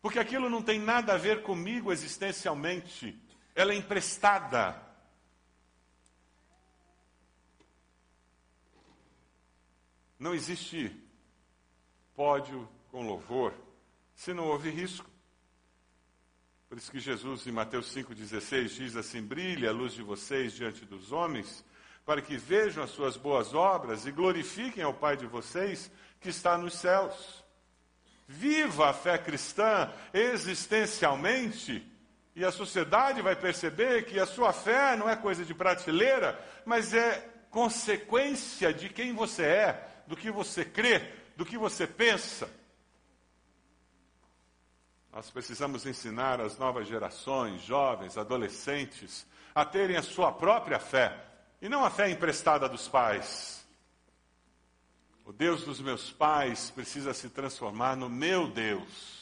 [0.00, 3.16] Porque aquilo não tem nada a ver comigo existencialmente,
[3.54, 4.76] ela é emprestada.
[10.18, 11.01] Não existe
[12.14, 13.54] pódio com louvor
[14.14, 15.10] se não houve risco.
[16.68, 20.84] Por isso que Jesus, em Mateus 5,16, diz assim: Brilhe a luz de vocês diante
[20.84, 21.64] dos homens,
[22.04, 26.56] para que vejam as suas boas obras e glorifiquem ao Pai de vocês que está
[26.56, 27.44] nos céus.
[28.26, 31.86] Viva a fé cristã existencialmente,
[32.34, 36.94] e a sociedade vai perceber que a sua fé não é coisa de prateleira, mas
[36.94, 42.48] é consequência de quem você é, do que você crê, do que você pensa.
[45.12, 51.22] Nós precisamos ensinar as novas gerações, jovens, adolescentes, a terem a sua própria fé
[51.60, 53.62] e não a fé emprestada dos pais.
[55.24, 59.21] O Deus dos meus pais precisa se transformar no meu Deus.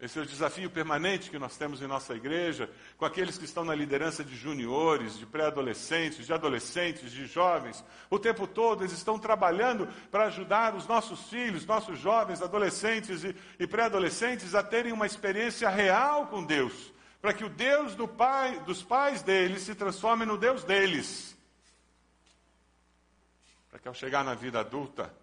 [0.00, 3.64] Esse é o desafio permanente que nós temos em nossa igreja, com aqueles que estão
[3.66, 7.84] na liderança de juniores, de pré-adolescentes, de adolescentes, de jovens.
[8.08, 13.36] O tempo todo eles estão trabalhando para ajudar os nossos filhos, nossos jovens, adolescentes e,
[13.58, 18.58] e pré-adolescentes a terem uma experiência real com Deus, para que o Deus do pai,
[18.60, 21.36] dos pais deles se transforme no Deus deles.
[23.68, 25.14] Para que ao chegar na vida adulta,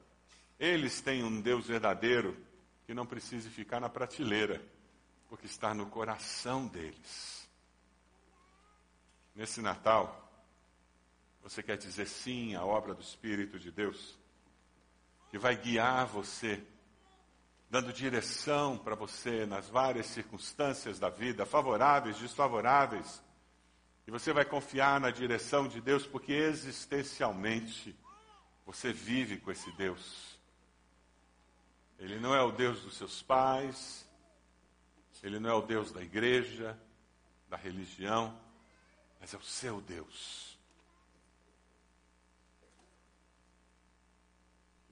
[0.60, 2.46] eles tenham um Deus verdadeiro
[2.88, 4.66] que não precise ficar na prateleira,
[5.28, 7.46] porque está no coração deles.
[9.36, 10.32] Nesse Natal,
[11.44, 14.18] você quer dizer sim à obra do Espírito de Deus,
[15.30, 16.66] que vai guiar você,
[17.70, 23.22] dando direção para você nas várias circunstâncias da vida, favoráveis, desfavoráveis.
[24.08, 27.94] E você vai confiar na direção de Deus, porque existencialmente
[28.66, 30.37] você vive com esse Deus.
[32.00, 34.08] Ele não é o Deus dos seus pais,
[35.24, 36.80] ele não é o Deus da igreja,
[37.50, 38.40] da religião,
[39.20, 40.58] mas é o seu Deus.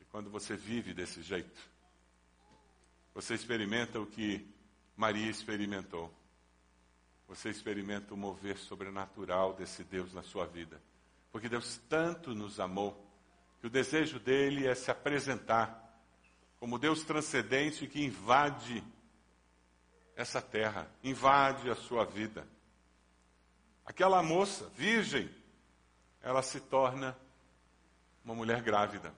[0.02, 1.62] E quando você vive desse jeito,
[3.14, 4.46] você experimenta o que
[4.98, 6.14] Maria experimentou.
[7.28, 10.82] Você experimenta o mover sobrenatural desse Deus na sua vida.
[11.32, 13.10] Porque Deus tanto nos amou,
[13.60, 15.85] que o desejo dele é se apresentar
[16.60, 18.84] como Deus transcendente que invade
[20.16, 22.48] essa terra, invade a sua vida.
[23.86, 25.30] Aquela moça, virgem,
[26.22, 27.16] ela se torna
[28.24, 29.14] uma mulher grávida.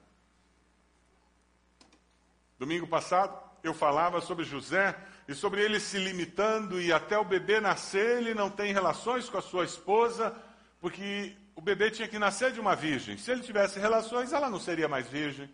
[2.60, 7.60] Domingo passado, eu falava sobre José e sobre ele se limitando e até o bebê
[7.60, 10.36] nascer, ele não tem relações com a sua esposa,
[10.82, 13.18] porque o bebê tinha que nascer de uma virgem.
[13.18, 15.50] Se ele tivesse relações, ela não seria mais virgem.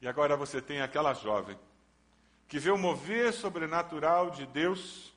[0.00, 1.58] E agora você tem aquela jovem
[2.46, 5.12] que vê o mover sobrenatural de Deus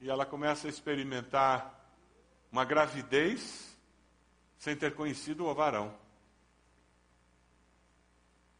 [0.00, 1.78] e ela começa a experimentar
[2.50, 3.76] uma gravidez
[4.58, 5.94] sem ter conhecido o varão.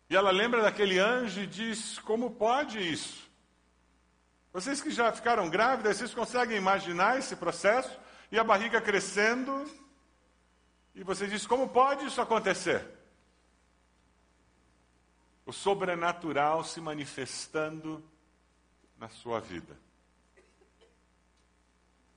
[0.09, 3.29] E ela lembra daquele anjo e diz: Como pode isso?
[4.53, 7.99] Vocês que já ficaram grávidas, vocês conseguem imaginar esse processo?
[8.33, 9.69] E a barriga crescendo,
[10.95, 13.00] e você diz: Como pode isso acontecer?
[15.47, 18.03] O sobrenatural se manifestando
[18.99, 19.77] na sua vida.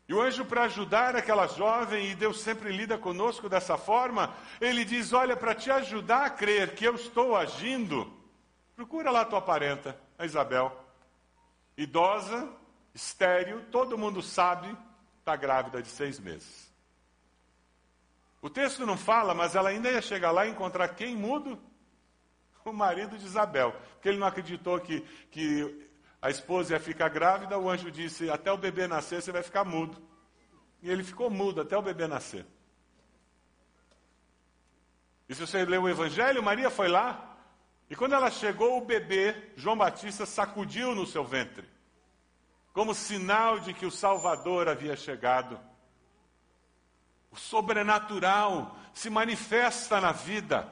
[0.07, 4.83] E o anjo, para ajudar aquela jovem, e Deus sempre lida conosco dessa forma, ele
[4.83, 8.11] diz: Olha, para te ajudar a crer que eu estou agindo,
[8.75, 10.77] procura lá tua parenta, a Isabel.
[11.77, 12.49] Idosa,
[12.93, 14.77] estéril, todo mundo sabe,
[15.19, 16.71] está grávida de seis meses.
[18.41, 21.57] O texto não fala, mas ela ainda ia chegar lá e encontrar quem mudo?
[22.69, 25.01] o marido de Isabel, porque ele não acreditou que,
[25.31, 25.89] que
[26.21, 29.63] a esposa ia ficar grávida, o anjo disse: Até o bebê nascer você vai ficar
[29.63, 30.01] mudo.
[30.81, 32.45] E ele ficou mudo até o bebê nascer.
[35.27, 37.33] E se você lê o Evangelho, Maria foi lá,
[37.89, 41.67] e quando ela chegou, o bebê, João Batista, sacudiu no seu ventre,
[42.73, 45.59] como sinal de que o Salvador havia chegado.
[47.31, 50.71] O sobrenatural se manifesta na vida.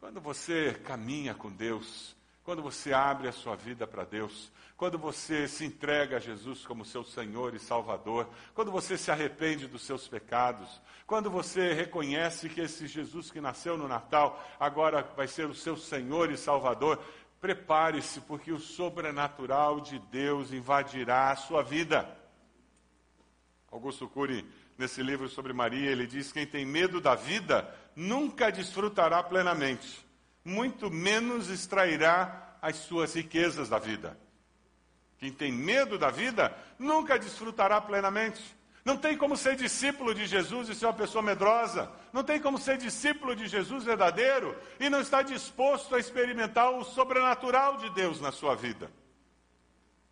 [0.00, 5.46] Quando você caminha com Deus, quando você abre a sua vida para Deus, quando você
[5.46, 10.08] se entrega a Jesus como seu Senhor e Salvador, quando você se arrepende dos seus
[10.08, 15.54] pecados, quando você reconhece que esse Jesus que nasceu no Natal agora vai ser o
[15.54, 16.98] seu Senhor e Salvador,
[17.38, 22.08] prepare-se, porque o sobrenatural de Deus invadirá a sua vida.
[23.70, 24.48] Augusto Cury,
[24.78, 30.06] nesse livro sobre Maria, ele diz: quem tem medo da vida nunca desfrutará plenamente,
[30.44, 34.18] muito menos extrairá as suas riquezas da vida.
[35.18, 38.42] Quem tem medo da vida nunca desfrutará plenamente.
[38.82, 41.90] Não tem como ser discípulo de Jesus e ser uma pessoa medrosa.
[42.12, 46.84] Não tem como ser discípulo de Jesus verdadeiro e não estar disposto a experimentar o
[46.84, 48.90] sobrenatural de Deus na sua vida.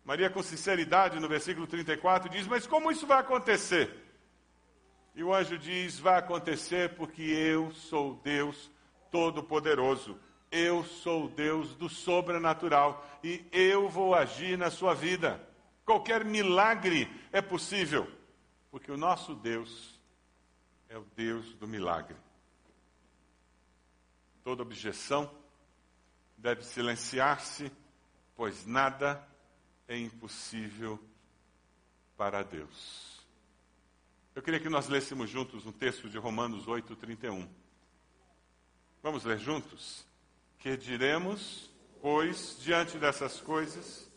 [0.05, 4.08] Maria, com sinceridade, no versículo 34, diz: Mas como isso vai acontecer?
[5.15, 8.71] E o anjo diz: Vai acontecer porque eu sou Deus
[9.11, 10.19] Todo-Poderoso.
[10.51, 15.47] Eu sou Deus do sobrenatural e eu vou agir na sua vida.
[15.85, 18.07] Qualquer milagre é possível,
[18.71, 19.99] porque o nosso Deus
[20.87, 22.15] é o Deus do milagre.
[24.43, 25.29] Toda objeção
[26.37, 27.71] deve silenciar-se,
[28.35, 29.23] pois nada
[29.87, 30.99] é impossível
[32.17, 33.08] para Deus.
[34.39, 37.45] Eu queria que nós lêssemos juntos um texto de Romanos 8, 31.
[39.03, 40.05] Vamos ler juntos?
[40.59, 41.69] Que diremos,
[42.01, 44.09] pois, diante dessas coisas,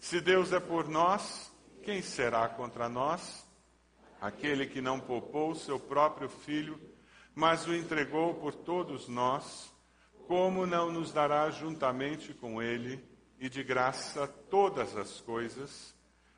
[0.00, 1.52] se Deus é por nós,
[1.84, 3.46] quem será contra nós?
[4.20, 6.76] Aquele que não poupou seu próprio filho,
[7.32, 9.72] mas o entregou por todos nós,
[10.26, 13.08] como não nos dará juntamente com ele
[13.38, 15.94] e de graça todas as coisas?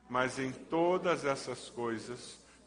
[0.06, 2.41] Mas em todas essas coisas,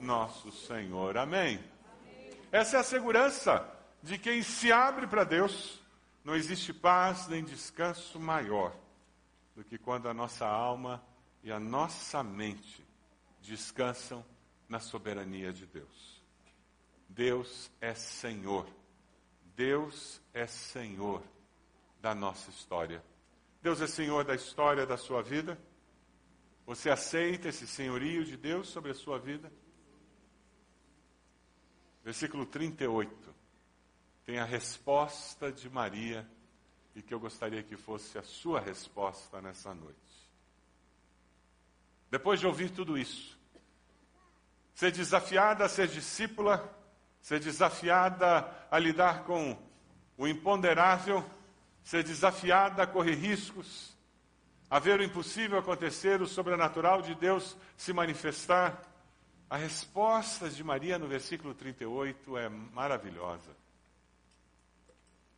[0.00, 1.16] nosso Senhor.
[1.16, 1.62] Amém?
[2.50, 3.66] Essa é a segurança
[4.02, 5.80] de quem se abre para Deus.
[6.24, 8.74] Não existe paz nem descanso maior
[9.54, 11.02] do que quando a nossa alma
[11.42, 12.84] e a nossa mente
[13.40, 14.24] descansam
[14.68, 16.22] na soberania de Deus.
[17.08, 18.66] Deus é Senhor.
[19.56, 21.22] Deus é Senhor
[22.00, 23.02] da nossa história.
[23.62, 25.58] Deus é Senhor da história da sua vida.
[26.66, 29.52] Você aceita esse senhorio de Deus sobre a sua vida?
[32.10, 33.08] Versículo 38.
[34.26, 36.28] Tem a resposta de Maria
[36.92, 39.94] e que eu gostaria que fosse a sua resposta nessa noite.
[42.10, 43.38] Depois de ouvir tudo isso,
[44.74, 46.76] ser desafiada a ser discípula,
[47.20, 49.56] ser desafiada a lidar com
[50.18, 51.24] o imponderável,
[51.84, 53.96] ser desafiada a correr riscos,
[54.68, 58.82] a ver o impossível acontecer, o sobrenatural de Deus se manifestar,
[59.50, 63.50] a resposta de Maria no versículo 38 é maravilhosa.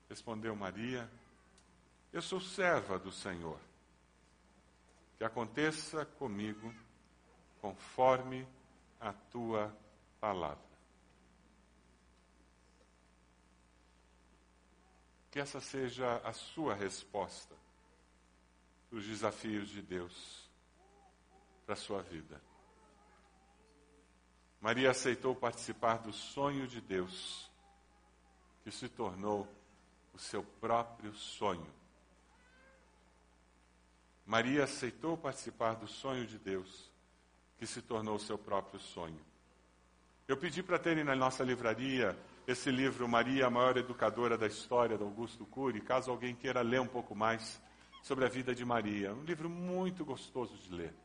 [0.06, 1.10] Respondeu Maria:
[2.12, 3.58] Eu sou serva do Senhor.
[5.16, 6.74] Que aconteça comigo
[7.62, 8.46] conforme
[9.00, 9.74] a tua
[10.20, 10.58] palavra.
[15.30, 17.54] Que essa seja a sua resposta
[18.90, 20.50] para os desafios de Deus
[21.64, 22.51] para a sua vida.
[24.62, 27.50] Maria aceitou participar do sonho de Deus,
[28.62, 29.48] que se tornou
[30.14, 31.66] o seu próprio sonho.
[34.24, 36.88] Maria aceitou participar do sonho de Deus,
[37.58, 39.18] que se tornou o seu próprio sonho.
[40.28, 44.96] Eu pedi para terem na nossa livraria esse livro, Maria, a maior educadora da história,
[44.96, 47.60] do Augusto Cury, caso alguém queira ler um pouco mais
[48.00, 49.12] sobre a vida de Maria.
[49.12, 51.01] Um livro muito gostoso de ler.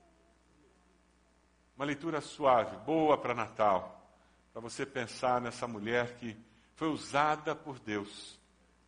[1.77, 4.11] Uma leitura suave, boa para Natal,
[4.51, 6.35] para você pensar nessa mulher que
[6.73, 8.37] foi usada por Deus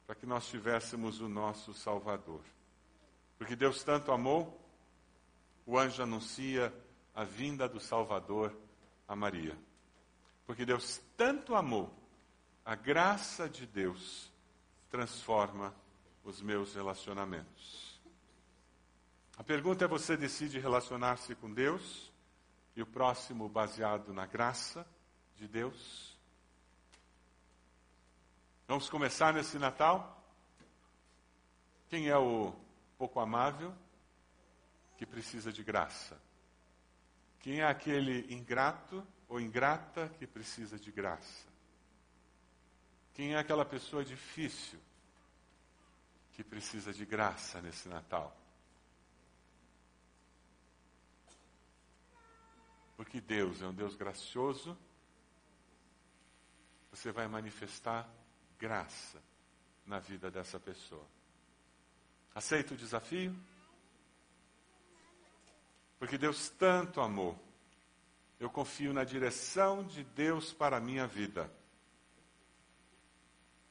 [0.08, 2.42] para que nós tivéssemos o nosso Salvador.
[3.38, 4.60] Porque Deus tanto amou,
[5.68, 6.74] o anjo anuncia
[7.14, 8.52] a vinda do Salvador
[9.08, 9.56] a Maria.
[10.48, 11.94] Porque Deus tanto amou,
[12.66, 14.34] a graça de Deus
[14.90, 15.76] transforma
[16.24, 18.02] os meus relacionamentos.
[19.38, 22.09] A pergunta é: você decide relacionar-se com Deus
[22.80, 24.88] e o próximo baseado na graça
[25.36, 26.18] de Deus?
[28.66, 30.24] Vamos começar nesse Natal?
[31.90, 32.54] Quem é o
[32.98, 33.76] pouco amável
[34.98, 36.18] que precisa de graça?
[37.42, 41.50] Quem é aquele ingrato ou ingrata que precisa de graça?
[43.14, 44.80] Quem é aquela pessoa difícil
[46.32, 48.39] que precisa de graça nesse Natal?
[53.00, 54.78] Porque Deus é um Deus gracioso,
[56.92, 58.06] você vai manifestar
[58.58, 59.24] graça
[59.86, 61.08] na vida dessa pessoa.
[62.36, 63.34] Aceita o desafio?
[65.98, 67.40] Porque Deus tanto amou
[68.38, 71.50] eu confio na direção de Deus para a minha vida.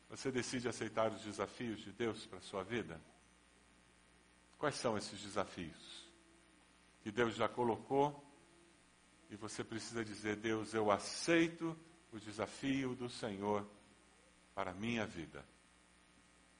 [0.08, 2.98] Você decide aceitar os desafios de Deus para a sua vida?
[4.56, 6.10] Quais são esses desafios?
[7.02, 8.26] Que Deus já colocou
[9.30, 11.76] e você precisa dizer: Deus, eu aceito
[12.12, 13.66] o desafio do Senhor
[14.54, 15.44] para a minha vida.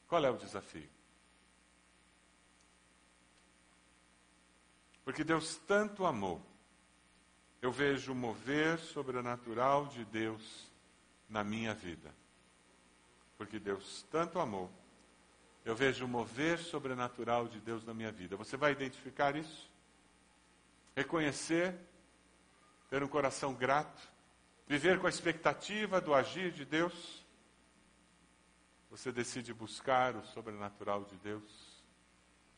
[0.06, 0.88] Qual é o desafio?
[5.04, 6.42] Porque Deus tanto amou
[7.60, 10.70] eu vejo o mover sobrenatural de Deus
[11.28, 12.14] na minha vida.
[13.36, 14.70] Porque Deus tanto amou.
[15.64, 18.36] Eu vejo o mover sobrenatural de Deus na minha vida.
[18.36, 19.70] Você vai identificar isso?
[20.94, 21.76] Reconhecer,
[22.89, 24.03] ter um coração grato,
[24.66, 27.24] viver com a expectativa do agir de Deus.
[28.91, 31.82] Você decide buscar o sobrenatural de Deus.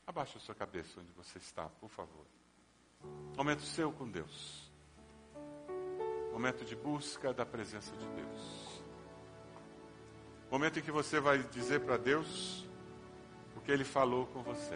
[0.07, 2.25] Abaixe a sua cabeça onde você está, por favor.
[3.35, 4.71] Momento seu com Deus
[6.31, 8.81] momento de busca da presença de Deus.
[10.49, 12.65] Momento em que você vai dizer para Deus
[13.55, 14.75] o que Ele falou com você.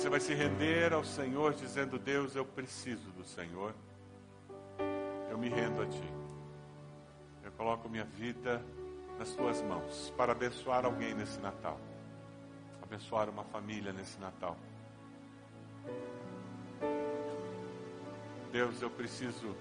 [0.00, 3.74] Você vai se render ao Senhor dizendo: Deus, eu preciso do Senhor.
[5.28, 6.12] Eu me rendo a Ti.
[7.44, 8.64] Eu coloco minha vida
[9.18, 11.78] nas Tuas mãos para abençoar alguém nesse Natal.
[12.82, 14.56] Abençoar uma família nesse Natal.
[18.50, 19.54] Deus, eu preciso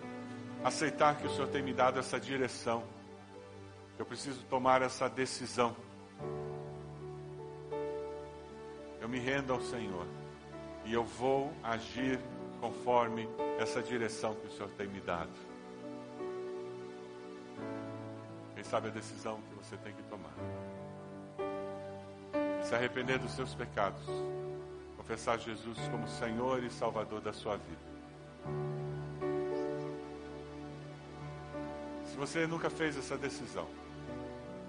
[0.63, 2.85] aceitar que o Senhor tem me dado essa direção.
[3.97, 5.75] Eu preciso tomar essa decisão.
[9.01, 10.07] Eu me rendo ao Senhor
[10.89, 12.19] e eu vou agir
[12.59, 13.29] conforme
[13.59, 15.29] essa direção que o Senhor tem me dado.
[18.55, 20.33] Quem sabe a decisão que você tem que tomar?
[22.63, 24.03] Se arrepender dos seus pecados,
[24.97, 27.89] confessar Jesus como Senhor e Salvador da sua vida.
[32.19, 33.65] você nunca fez essa decisão,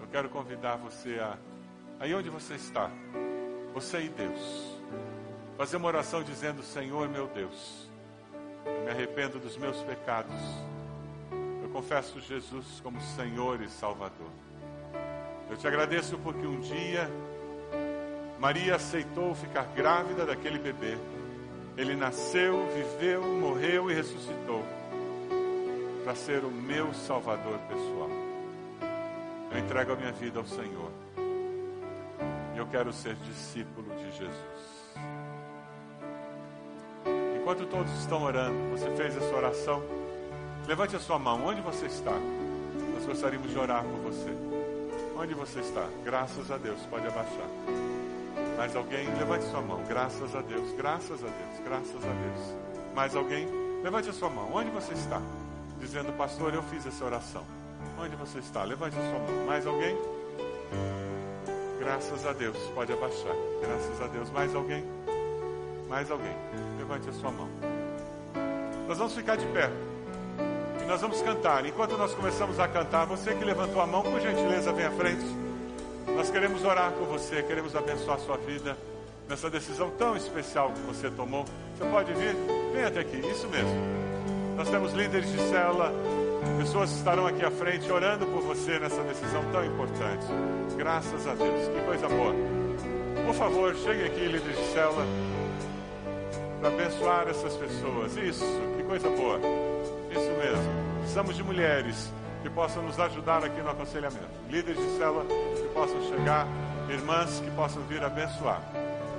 [0.00, 1.36] eu quero convidar você a,
[1.98, 2.88] aí onde você está,
[3.74, 4.78] você e Deus,
[5.60, 7.86] fazer uma oração dizendo: Senhor meu Deus,
[8.64, 10.40] eu me arrependo dos meus pecados,
[11.62, 14.30] eu confesso Jesus como Senhor e Salvador.
[15.50, 17.10] Eu te agradeço porque um dia
[18.38, 20.96] Maria aceitou ficar grávida daquele bebê.
[21.76, 24.64] Ele nasceu, viveu, morreu e ressuscitou
[26.04, 28.08] para ser o meu Salvador pessoal.
[29.52, 30.90] Eu entrego a minha vida ao Senhor.
[32.54, 34.70] E eu quero ser discípulo de Jesus.
[37.50, 39.82] Enquanto todos estão orando, você fez essa oração?
[40.68, 41.44] Levante a sua mão.
[41.46, 42.12] Onde você está?
[42.94, 44.30] Nós gostaríamos de orar por você.
[45.18, 45.84] Onde você está?
[46.04, 46.78] Graças a Deus.
[46.88, 47.48] Pode abaixar.
[48.56, 49.04] Mais alguém?
[49.18, 49.82] Levante sua mão.
[49.88, 52.56] Graças a Deus, graças a Deus, graças a Deus.
[52.94, 53.48] Mais alguém?
[53.82, 54.48] Levante a sua mão.
[54.54, 55.20] Onde você está?
[55.80, 57.42] Dizendo, pastor, eu fiz essa oração.
[57.98, 58.62] Onde você está?
[58.62, 59.46] Levante a sua mão.
[59.46, 59.98] Mais alguém?
[61.80, 62.56] Graças a Deus.
[62.76, 63.34] Pode abaixar.
[63.60, 64.30] Graças a Deus.
[64.30, 64.84] Mais alguém?
[65.90, 66.32] Mais alguém?
[66.78, 67.48] Levante a sua mão.
[68.86, 69.68] Nós vamos ficar de pé.
[70.80, 71.66] E nós vamos cantar.
[71.66, 75.24] Enquanto nós começamos a cantar, você que levantou a mão, por gentileza, vem à frente.
[76.16, 78.78] Nós queremos orar com você, queremos abençoar a sua vida
[79.28, 81.44] nessa decisão tão especial que você tomou.
[81.76, 82.36] Você pode vir?
[82.72, 83.74] Vem até aqui, isso mesmo.
[84.56, 85.92] Nós temos líderes de célula,
[86.58, 90.24] pessoas estarão aqui à frente orando por você nessa decisão tão importante.
[90.76, 92.34] Graças a Deus, que coisa boa.
[93.26, 95.04] Por favor, chegue aqui, líderes de célula,
[96.60, 98.16] para abençoar essas pessoas.
[98.16, 98.44] Isso,
[98.76, 99.38] que coisa boa.
[100.10, 101.00] Isso mesmo.
[101.00, 104.28] Precisamos de mulheres que possam nos ajudar aqui no aconselhamento.
[104.48, 106.46] Líderes de célula que possam chegar,
[106.88, 108.62] irmãs que possam vir abençoar.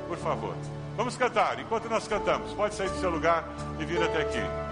[0.07, 0.55] Por favor.
[0.95, 1.59] Vamos cantar.
[1.59, 3.47] Enquanto nós cantamos, pode sair do seu lugar
[3.79, 4.70] e vir até aqui.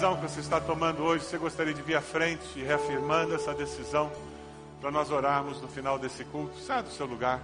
[0.00, 4.10] Decisão que você está tomando hoje, você gostaria de vir à frente, reafirmando essa decisão,
[4.80, 6.58] para nós orarmos no final desse culto?
[6.58, 7.38] Sai do seu lugar.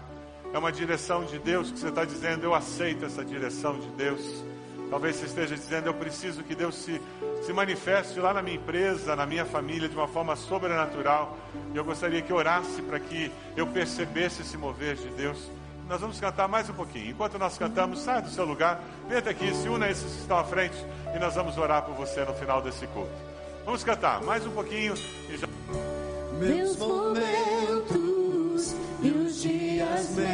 [0.54, 4.42] É uma direção de Deus que você está dizendo, eu aceito essa direção de Deus.
[4.88, 6.98] Talvez você esteja dizendo, eu preciso que Deus se,
[7.44, 11.36] se manifeste lá na minha empresa, na minha família, de uma forma sobrenatural.
[11.74, 15.50] E eu gostaria que orasse para que eu percebesse esse mover de Deus.
[15.88, 17.10] Nós vamos cantar mais um pouquinho.
[17.10, 20.20] Enquanto nós cantamos, saia do seu lugar, venha até aqui, se una a esses que
[20.20, 20.76] estão à frente
[21.14, 23.12] e nós vamos orar por você no final desse culto.
[23.64, 24.94] Vamos cantar mais um pouquinho
[25.28, 25.46] e já.
[26.38, 30.28] Meus momentos e os dias meus,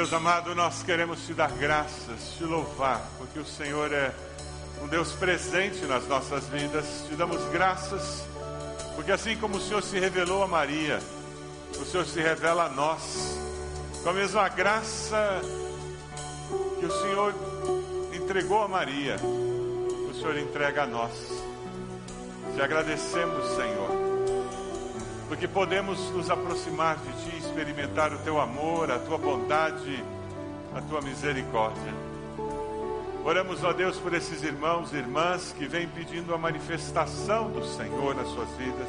[0.00, 4.10] Deus amado, nós queremos te dar graças, te louvar, porque o Senhor é
[4.82, 7.04] um Deus presente nas nossas vidas.
[7.06, 8.24] Te damos graças,
[8.96, 11.00] porque assim como o Senhor se revelou a Maria,
[11.78, 13.38] o Senhor se revela a nós,
[14.02, 15.42] com a mesma graça
[16.78, 17.34] que o Senhor
[18.14, 21.12] entregou a Maria, o Senhor entrega a nós.
[22.54, 23.99] Te agradecemos, Senhor
[25.30, 30.02] porque podemos nos aproximar de Ti, experimentar o Teu amor, a Tua bondade,
[30.74, 31.94] a tua misericórdia.
[33.24, 38.16] Oramos, ó Deus, por esses irmãos e irmãs que vêm pedindo a manifestação do Senhor
[38.16, 38.88] nas suas vidas.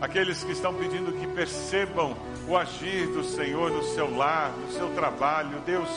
[0.00, 2.16] Aqueles que estão pedindo que percebam
[2.46, 5.58] o agir do Senhor no seu lar, no seu trabalho.
[5.66, 5.90] Deus,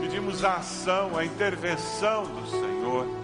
[0.00, 3.21] pedimos a ação, a intervenção do Senhor.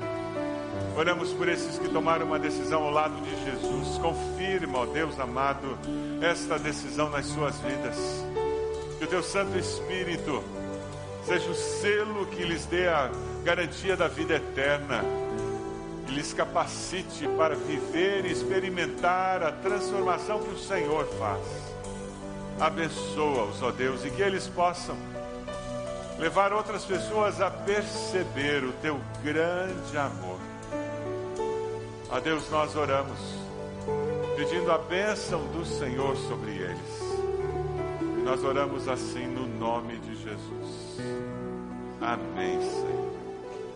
[0.98, 3.98] Oramos por esses que tomaram uma decisão ao lado de Jesus.
[3.98, 5.78] Confirma, ó Deus amado,
[6.20, 7.96] esta decisão nas suas vidas.
[8.98, 10.42] Que o teu Santo Espírito
[11.24, 13.12] seja o selo que lhes dê a
[13.44, 15.04] garantia da vida eterna
[16.08, 21.46] e lhes capacite para viver e experimentar a transformação que o Senhor faz.
[22.58, 24.96] Abençoa-os, ó Deus, e que eles possam
[26.18, 30.47] levar outras pessoas a perceber o teu grande amor.
[32.10, 33.18] A Deus nós oramos,
[34.34, 37.02] pedindo a bênção do Senhor sobre eles.
[38.00, 40.98] E nós oramos assim no nome de Jesus.
[42.00, 43.07] Amém, Senhor.